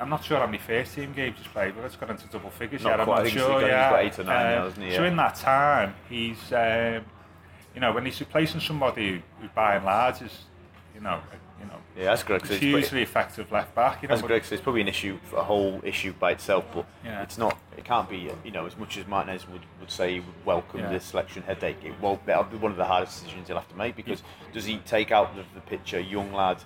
I'm 0.00 0.10
not 0.10 0.22
sure 0.24 0.38
how 0.38 0.46
many 0.46 0.58
first 0.58 0.94
team 0.94 1.12
games 1.12 1.38
he's 1.38 1.48
played, 1.48 1.74
but 1.74 1.84
it's 1.84 1.96
got 1.96 2.08
into 2.08 2.28
double 2.28 2.50
figures 2.50 2.84
Not 2.84 2.90
yet. 2.90 3.00
I'm 3.00 3.06
quite. 3.06 3.14
I 3.14 3.18
not 3.18 3.24
he's 3.32 3.32
sure. 3.42 3.60
he's 3.60 3.68
yeah. 3.68 3.90
got 3.90 4.00
eight 4.04 4.18
or 4.20 4.24
nine 4.24 4.46
Uh, 4.46 4.50
now, 4.58 4.64
hasn't 4.64 4.84
he? 4.86 4.94
So 4.94 5.02
Yeah. 5.02 5.08
in 5.08 5.16
that 5.16 5.34
time, 5.34 5.94
he's 6.08 6.52
um, 6.52 7.04
you 7.74 7.80
know 7.80 7.90
when 7.92 8.04
he's 8.06 8.20
replacing 8.20 8.60
somebody 8.60 9.08
who, 9.10 9.18
who 9.40 9.48
by 9.56 9.74
and 9.74 9.84
large 9.84 10.22
is 10.22 10.44
you 10.94 11.00
know 11.00 11.16
know 11.16 11.20
Yeah, 11.98 12.04
that's 12.04 12.22
Greg 12.22 12.42
but- 12.42 12.50
hugely 12.58 13.02
effective 13.02 13.50
left 13.50 13.74
back. 13.74 14.02
You 14.02 14.08
know, 14.08 14.14
As 14.14 14.22
Greg 14.22 14.44
says, 14.44 14.52
it's 14.52 14.62
probably 14.62 14.82
an 14.82 14.88
issue, 14.88 15.18
a 15.36 15.42
whole 15.42 15.80
issue 15.82 16.12
by 16.12 16.30
itself, 16.30 16.64
but 16.72 16.86
Yeah. 17.04 17.22
it's 17.22 17.36
not. 17.36 17.58
It 17.76 17.84
can't 17.84 18.08
be. 18.08 18.30
You 18.44 18.50
know, 18.52 18.66
as 18.66 18.76
much 18.76 18.96
as 18.98 19.06
Martinez 19.08 19.48
would, 19.48 19.62
would 19.80 19.90
say 19.90 20.14
he 20.14 20.20
would 20.20 20.44
welcome 20.46 20.80
Yeah. 20.80 20.90
the 20.90 21.00
selection 21.00 21.42
headache, 21.42 21.78
it 21.82 21.98
won't. 22.00 22.24
That'll 22.24 22.44
be 22.44 22.56
one 22.56 22.70
of 22.70 22.76
the 22.76 22.84
hardest 22.84 23.20
decisions 23.24 23.48
he'll 23.48 23.58
have 23.58 23.68
to 23.68 23.76
make 23.76 23.96
because 23.96 24.22
does 24.52 24.64
he 24.66 24.78
take 24.78 25.10
out 25.10 25.36
of 25.36 25.44
the 25.54 25.60
picture 25.62 25.98
a 25.98 26.02
young 26.02 26.32
lad 26.32 26.58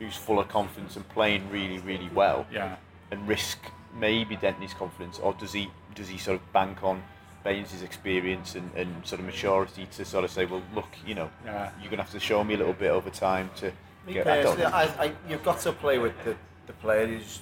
who's 0.00 0.16
full 0.16 0.40
of 0.40 0.48
confidence 0.48 0.96
and 0.96 1.08
playing 1.08 1.48
really, 1.50 1.78
really 1.78 2.08
well, 2.12 2.44
yeah. 2.50 2.74
and 3.12 3.28
risk 3.28 3.58
maybe 3.94 4.34
denting 4.34 4.62
his 4.62 4.74
confidence, 4.74 5.20
or 5.20 5.34
does 5.34 5.52
he 5.52 5.70
does 5.94 6.08
he 6.08 6.18
sort 6.18 6.34
of 6.40 6.52
bank 6.52 6.82
on 6.82 7.04
Baines' 7.44 7.80
experience 7.82 8.56
and, 8.56 8.72
and 8.74 9.06
sort 9.06 9.20
of 9.20 9.26
maturity 9.26 9.86
to 9.92 10.04
sort 10.04 10.24
of 10.24 10.30
say, 10.32 10.44
well, 10.46 10.62
look, 10.74 10.88
you 11.06 11.14
know, 11.14 11.30
Yeah. 11.44 11.70
you're 11.80 11.90
gonna 11.90 12.02
have 12.02 12.10
to 12.10 12.18
show 12.18 12.42
me 12.42 12.54
a 12.54 12.56
little 12.56 12.72
bit 12.72 12.90
over 12.90 13.10
time 13.10 13.50
to 13.56 13.70
Me. 14.06 14.20
I 14.20 14.24
don't 14.24 14.42
personally, 14.42 14.62
know. 14.62 14.68
I, 14.76 14.82
I, 15.04 15.12
you've 15.28 15.44
got 15.44 15.60
to 15.60 15.72
play 15.72 15.98
with 15.98 16.12
the, 16.24 16.36
the 16.66 16.72
player 16.74 17.06
who's 17.06 17.40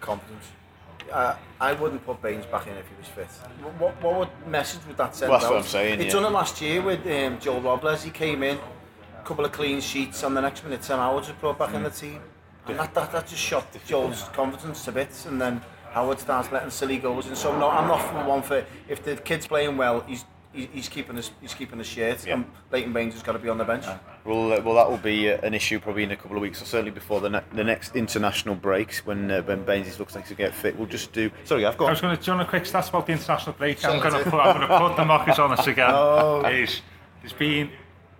confident. 0.00 0.40
Uh, 1.12 1.36
I 1.60 1.72
wouldn't 1.72 2.04
put 2.04 2.20
Baines 2.20 2.44
back 2.46 2.66
in 2.66 2.74
if 2.76 2.86
he 2.88 2.94
was 2.98 3.06
fit. 3.08 3.26
What, 3.78 4.02
what 4.02 4.18
would 4.18 4.46
message 4.46 4.80
would 4.86 4.96
that 4.98 5.14
send 5.16 5.30
Well, 5.30 5.38
that's 5.38 5.48
out? 5.48 5.54
what 5.54 5.62
I'm 5.62 5.68
saying, 5.68 5.98
He'd 6.00 6.06
yeah. 6.06 6.12
done 6.12 6.24
it 6.26 6.30
last 6.30 6.60
year 6.60 6.82
with 6.82 7.06
um, 7.06 7.38
Joel 7.40 7.60
Robles. 7.62 8.02
He 8.02 8.10
came 8.10 8.42
in, 8.42 8.58
a 9.18 9.24
couple 9.24 9.44
of 9.44 9.52
clean 9.52 9.80
sheets, 9.80 10.22
and 10.22 10.36
the 10.36 10.40
next 10.40 10.64
minute 10.64 10.82
Tim 10.82 10.98
Howard 10.98 11.24
was 11.26 11.32
brought 11.32 11.58
back 11.58 11.74
in 11.74 11.82
the 11.82 11.90
team. 11.90 12.20
And 12.66 12.78
that, 12.78 12.92
that, 12.94 13.12
that 13.12 13.26
just 13.26 13.40
shot 13.40 13.66
Joel's 13.86 14.24
confidence 14.34 14.84
to 14.84 14.92
bits. 14.92 15.24
And 15.24 15.40
then 15.40 15.62
Howard 15.92 16.20
starts 16.20 16.52
letting 16.52 16.70
silly 16.70 16.98
goals. 16.98 17.26
And 17.26 17.36
so 17.36 17.58
no, 17.58 17.70
I'm 17.70 17.88
not 17.88 18.02
for 18.02 18.28
one 18.28 18.42
for 18.42 18.64
if 18.88 19.02
the 19.02 19.16
kid's 19.16 19.46
playing 19.46 19.76
well, 19.78 20.00
he's 20.00 20.20
he- 20.20 20.26
he's 20.66 20.88
keeping 20.88 21.16
his 21.16 21.30
he's 21.40 21.54
keeping 21.54 21.78
his 21.78 21.86
shirt. 21.86 22.26
Yeah. 22.26 22.34
And 22.34 22.44
Leighton 22.70 22.92
Baines 22.92 23.14
has 23.14 23.22
got 23.22 23.32
to 23.32 23.38
be 23.38 23.48
on 23.48 23.58
the 23.58 23.64
bench. 23.64 23.84
Well, 24.24 24.52
uh, 24.52 24.60
well, 24.60 24.74
that 24.74 24.90
will 24.90 24.98
be 24.98 25.30
uh, 25.30 25.38
an 25.42 25.54
issue 25.54 25.80
probably 25.80 26.02
in 26.02 26.10
a 26.10 26.16
couple 26.16 26.36
of 26.36 26.42
weeks, 26.42 26.60
or 26.60 26.64
certainly 26.64 26.90
before 26.90 27.20
the, 27.20 27.30
ne- 27.30 27.42
the 27.52 27.64
next 27.64 27.96
international 27.96 28.54
breaks 28.54 29.04
when 29.06 29.30
uh, 29.30 29.42
when 29.42 29.64
Baines 29.64 29.98
looks 29.98 30.14
like 30.14 30.26
to 30.28 30.34
get 30.34 30.54
fit. 30.54 30.76
We'll 30.76 30.88
just 30.88 31.12
do. 31.12 31.30
Sorry, 31.44 31.64
I've 31.64 31.76
got. 31.76 31.86
I 31.86 31.88
got. 31.88 31.92
was 31.92 32.00
going 32.00 32.16
to 32.16 32.22
do 32.22 32.30
you 32.30 32.36
want 32.36 32.48
a 32.48 32.50
quick 32.50 32.64
stats 32.64 32.88
about 32.88 33.06
the 33.06 33.12
international 33.12 33.54
break. 33.54 33.84
I'm 33.84 34.00
going 34.00 34.24
to 34.24 34.30
put, 34.30 34.40
I'm 34.40 34.56
going 34.56 34.68
to 34.68 34.78
put 34.78 34.96
the 34.96 35.04
mockers 35.04 35.38
on 35.38 35.52
us 35.52 35.66
again. 35.66 35.90
Oh. 35.92 36.44
Is 36.44 36.82
there's 37.22 37.32
been 37.32 37.70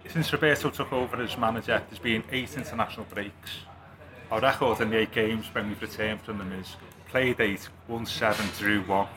since 0.09 0.33
Roberto 0.33 0.70
took 0.70 0.92
over 0.92 1.22
as 1.22 1.37
manager, 1.37 1.83
there's 1.88 1.98
been 1.98 2.24
eight 2.33 2.57
international 2.57 3.07
breaks. 3.12 3.51
Our 4.31 4.40
record 4.40 4.81
in 4.81 4.90
the 4.90 4.98
eight 4.98 5.12
games 5.12 5.46
when 5.53 5.68
we've 5.68 5.81
returned 5.81 6.22
from 6.22 6.38
them 6.38 6.53
is 6.53 6.77
played 7.09 7.40
eight, 7.40 7.68
won 7.88 8.07
seven, 8.07 8.46
drew 8.59 8.83
one. 8.83 9.09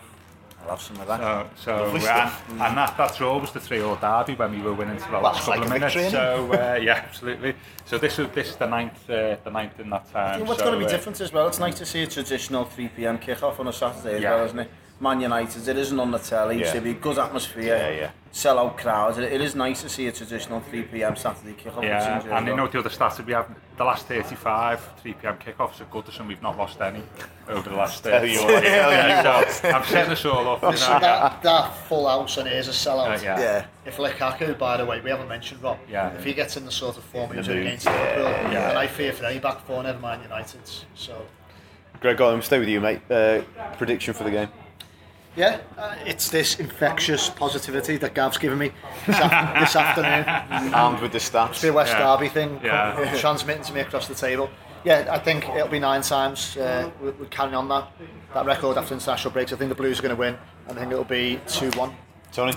Love 0.68 0.82
some 0.82 1.00
of 1.02 1.08
that. 1.08 1.20
So, 1.58 1.98
so 2.00 2.08
uh, 2.08 2.32
and, 2.50 2.62
and 2.62 2.78
that, 2.78 2.96
that 2.98 3.16
draw 3.18 3.40
was 3.40 3.52
the 3.52 3.60
3-0 3.60 4.00
derby 4.00 4.38
when 4.38 4.52
we 4.52 4.62
were 4.62 4.74
winning 4.74 4.98
for 4.98 5.08
the 5.08 5.14
well, 5.14 5.24
last 5.24 5.46
couple 5.46 5.56
like 5.56 5.66
of 5.66 5.74
minutes. 5.74 5.94
Victory, 5.96 6.12
so 6.12 6.54
uh, 6.54 6.80
yeah, 6.82 7.04
absolutely. 7.08 7.56
So 7.86 7.98
this 7.98 8.20
is 8.20 8.28
this 8.34 8.50
is 8.50 8.56
the 8.56 8.68
ninth 8.68 9.10
uh, 9.10 9.38
the 9.44 9.52
ninth 9.52 9.80
in 9.80 9.90
that 9.90 10.12
time. 10.12 10.38
Think 10.38 10.48
what's 10.48 10.60
so, 10.60 10.68
going 10.68 10.80
to 10.80 10.86
be 10.86 10.90
uh, 10.90 10.96
different 10.96 11.20
as 11.20 11.34
well? 11.34 11.48
It's 11.48 11.60
nice 11.60 11.76
to 11.76 11.86
see 11.86 12.04
a 12.04 12.08
traditional 12.08 12.66
3 12.66 12.88
p.m. 12.90 13.18
kick-off 13.18 13.60
on 13.60 13.68
a 13.68 13.74
Saturday 13.74 14.22
yeah. 14.22 14.34
as 14.34 14.36
well, 14.36 14.46
isn't 14.46 14.60
it? 14.60 14.72
Man 15.02 15.20
United, 15.20 15.68
it 15.68 15.78
isn't 15.78 16.00
on 16.00 16.12
the 16.12 16.20
telly, 16.20 16.60
Yeah. 16.60 16.66
yeah. 16.68 16.72
should 16.74 16.84
be 16.84 16.94
good 16.94 17.18
atmosphere, 17.18 17.64
Yeah, 17.76 17.90
yeah. 17.90 18.12
sell-out 18.32 18.78
crowds. 18.78 19.18
It, 19.18 19.34
it 19.34 19.42
is 19.42 19.56
nice 19.56 19.82
to 19.82 19.90
see 19.90 20.06
a 20.08 20.12
traditional 20.12 20.60
3 20.60 20.84
pm 20.84 21.16
Saturday 21.16 21.54
kick-off. 21.54 21.84
Yeah, 21.84 22.18
It 22.18 22.22
seems 22.22 22.32
and 22.32 22.48
you 22.48 22.56
know 22.56 22.68
the 22.68 22.78
other 22.78 22.90
stats 22.90 23.18
that 23.18 23.26
we 23.26 23.34
have, 23.34 23.48
the 23.78 23.84
last 23.84 24.06
35 24.06 24.90
3 25.02 25.14
p.m. 25.14 25.38
kickoffs 25.40 25.82
at 25.82 25.90
Goodison, 25.90 26.28
we've 26.28 26.42
not 26.44 26.56
lost 26.56 26.80
any 26.82 27.02
over 27.50 27.68
the 27.68 27.76
last. 27.76 28.06
Uh, 28.06 28.12
Tell 28.12 28.26
you 28.28 28.44
what, 28.44 28.64
yeah, 28.64 29.50
so 29.50 29.70
I'm 29.72 29.84
setting 29.86 30.12
us 30.12 30.24
all 30.24 30.48
up. 30.48 30.62
You 30.62 30.70
know, 30.70 31.00
that, 31.00 31.42
that 31.42 31.76
full 31.88 32.08
house 32.08 32.38
and 32.38 32.48
is 32.48 32.68
a 32.68 32.72
sellout. 32.72 33.18
Uh, 33.20 33.24
yeah. 33.24 33.40
Yeah. 33.40 33.66
If 33.86 33.98
Lukaku, 33.98 34.56
by 34.56 34.78
the 34.78 34.86
way, 34.86 35.02
we 35.02 35.10
haven't 35.10 35.30
mentioned 35.30 35.64
Rob. 35.64 35.80
Yeah. 35.90 36.14
If 36.14 36.24
he 36.24 36.36
gets 36.36 36.58
in 36.58 36.66
the 36.66 36.72
sort 36.72 36.98
of 36.98 37.04
form 37.06 37.32
he 37.32 37.38
was 37.38 37.48
The 37.48 37.54
in 37.54 37.58
mood, 37.58 37.68
against 37.70 37.88
Liverpool, 37.88 38.24
yeah. 38.54 38.70
and 38.70 38.78
I 38.78 38.86
fear 38.86 39.14
for 39.14 39.26
any 39.26 39.40
back 39.40 39.66
four, 39.66 39.82
never 39.82 39.98
mind 39.98 40.22
United's. 40.22 40.86
So 40.94 41.26
Greg, 42.02 42.22
I'm 42.22 42.44
stay 42.44 42.60
with 42.60 42.70
you, 42.70 42.80
mate. 42.80 43.02
Uh, 43.10 43.42
prediction 43.78 44.14
for 44.14 44.26
the 44.26 44.32
game. 44.32 44.50
Yeah, 45.36 45.60
uh, 45.78 45.96
it's 46.06 46.30
this 46.30 46.60
infectious 46.60 47.30
positivity 47.30 47.98
that 47.98 48.14
Gav's 48.14 48.38
given 48.38 48.58
me 48.58 48.72
this, 49.08 49.18
af- 49.20 49.56
this 49.60 49.76
afternoon. 49.76 50.74
Armed 50.74 51.02
with 51.02 51.12
the 51.12 51.18
stats. 51.20 51.52
It's 51.52 51.64
a 51.64 51.72
West 51.74 51.94
Yeah. 51.94 52.16
Derby 52.16 52.30
thing 52.30 52.60
Yeah. 52.64 52.94
com- 52.96 53.18
transmitting 53.20 53.64
to 53.64 53.74
me 53.74 53.80
across 53.82 54.08
the 54.08 54.16
table. 54.16 54.50
Yeah, 54.84 55.08
I 55.12 55.20
think 55.20 55.48
it'll 55.50 55.68
be 55.68 55.80
nine 55.80 56.02
times. 56.02 56.58
Uh, 56.58 56.90
we're, 57.00 57.12
we're 57.12 57.26
carrying 57.28 57.56
on 57.56 57.68
that 57.70 57.88
that 58.34 58.46
record 58.46 58.78
after 58.78 58.94
international 58.94 59.32
breaks. 59.32 59.54
I 59.54 59.56
think 59.58 59.70
the 59.70 59.76
Blues 59.76 60.00
are 60.00 60.02
going 60.02 60.16
to 60.16 60.20
win. 60.20 60.38
I 60.70 60.74
think 60.74 60.92
it'll 60.92 61.04
be 61.04 61.40
two 61.48 61.70
one. 61.72 61.94
Tony. 62.32 62.54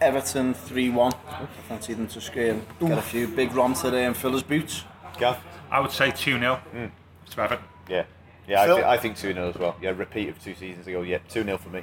Everton 0.00 0.52
3-1. 0.52 1.14
I 1.26 1.46
fancy 1.68 1.94
them 1.94 2.06
to 2.08 2.20
scream. 2.20 2.66
Get 2.80 2.98
a 2.98 3.00
few 3.00 3.26
big 3.28 3.54
runs 3.54 3.80
today 3.80 4.04
and 4.04 4.14
fill 4.14 4.32
his 4.32 4.42
boots. 4.42 4.84
Gav. 5.18 5.38
I 5.70 5.80
would 5.80 5.90
say 5.90 6.10
2 6.10 6.38
0 6.38 6.60
to 6.74 7.40
Everton. 7.42 7.64
Yeah. 7.88 8.04
Yeah, 8.46 8.60
I, 8.60 8.66
Phil? 8.66 8.76
th- 8.76 8.86
I 8.86 8.96
think 8.98 9.16
2 9.16 9.32
0 9.32 9.48
as 9.48 9.54
well. 9.56 9.74
Yeah, 9.80 9.90
repeat 9.96 10.28
of 10.28 10.42
two 10.44 10.54
seasons 10.54 10.86
ago. 10.86 11.00
Yeah, 11.00 11.18
2 11.30 11.44
0 11.44 11.56
for 11.56 11.70
me. 11.70 11.82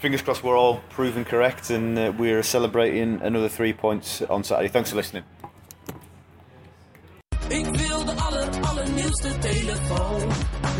Fingers 0.00 0.22
crossed 0.22 0.42
we're 0.42 0.56
all 0.56 0.80
proven 0.88 1.24
correct 1.24 1.68
and 1.70 1.98
uh, 1.98 2.10
we're 2.16 2.42
celebrating 2.42 3.20
another 3.22 3.50
three 3.50 3.74
points 3.74 4.22
on 4.30 4.42
Saturday. 4.42 4.68
Thanks 4.68 4.90
for 4.90 4.96
listening. 4.96 5.24
Ik 7.48 7.64
wil 7.64 8.04
de 8.04 8.12
aller, 8.12 8.48
allernieuwste 8.60 9.38
telefoon. 9.38 10.28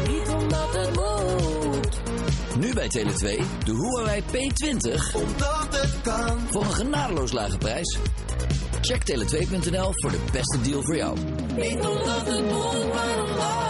Niet 0.08 0.28
omdat 0.28 0.76
het 0.76 0.94
moet. 0.94 2.00
Nu 2.58 2.74
bij 2.74 2.88
Tele2 2.98 3.42
de 3.64 3.72
Huawei 3.72 4.22
P20 4.22 5.14
Omdat 5.14 5.68
het 5.70 6.00
kan. 6.02 6.38
voor 6.50 6.64
een 6.64 6.72
genadeloos 6.72 7.32
lage 7.32 7.58
prijs. 7.58 7.98
Check 8.80 9.02
tele2.nl 9.10 9.90
voor 9.94 10.10
de 10.10 10.20
beste 10.32 10.60
deal 10.60 10.82
voor 10.82 10.96
jou. 10.96 11.16
Niet 11.56 11.86
omdat 11.86 12.26
het 12.26 12.44
moet, 12.44 12.94
maar 12.94 13.22
omdat 13.24 13.36
het 13.36 13.36
kan. 13.36 13.69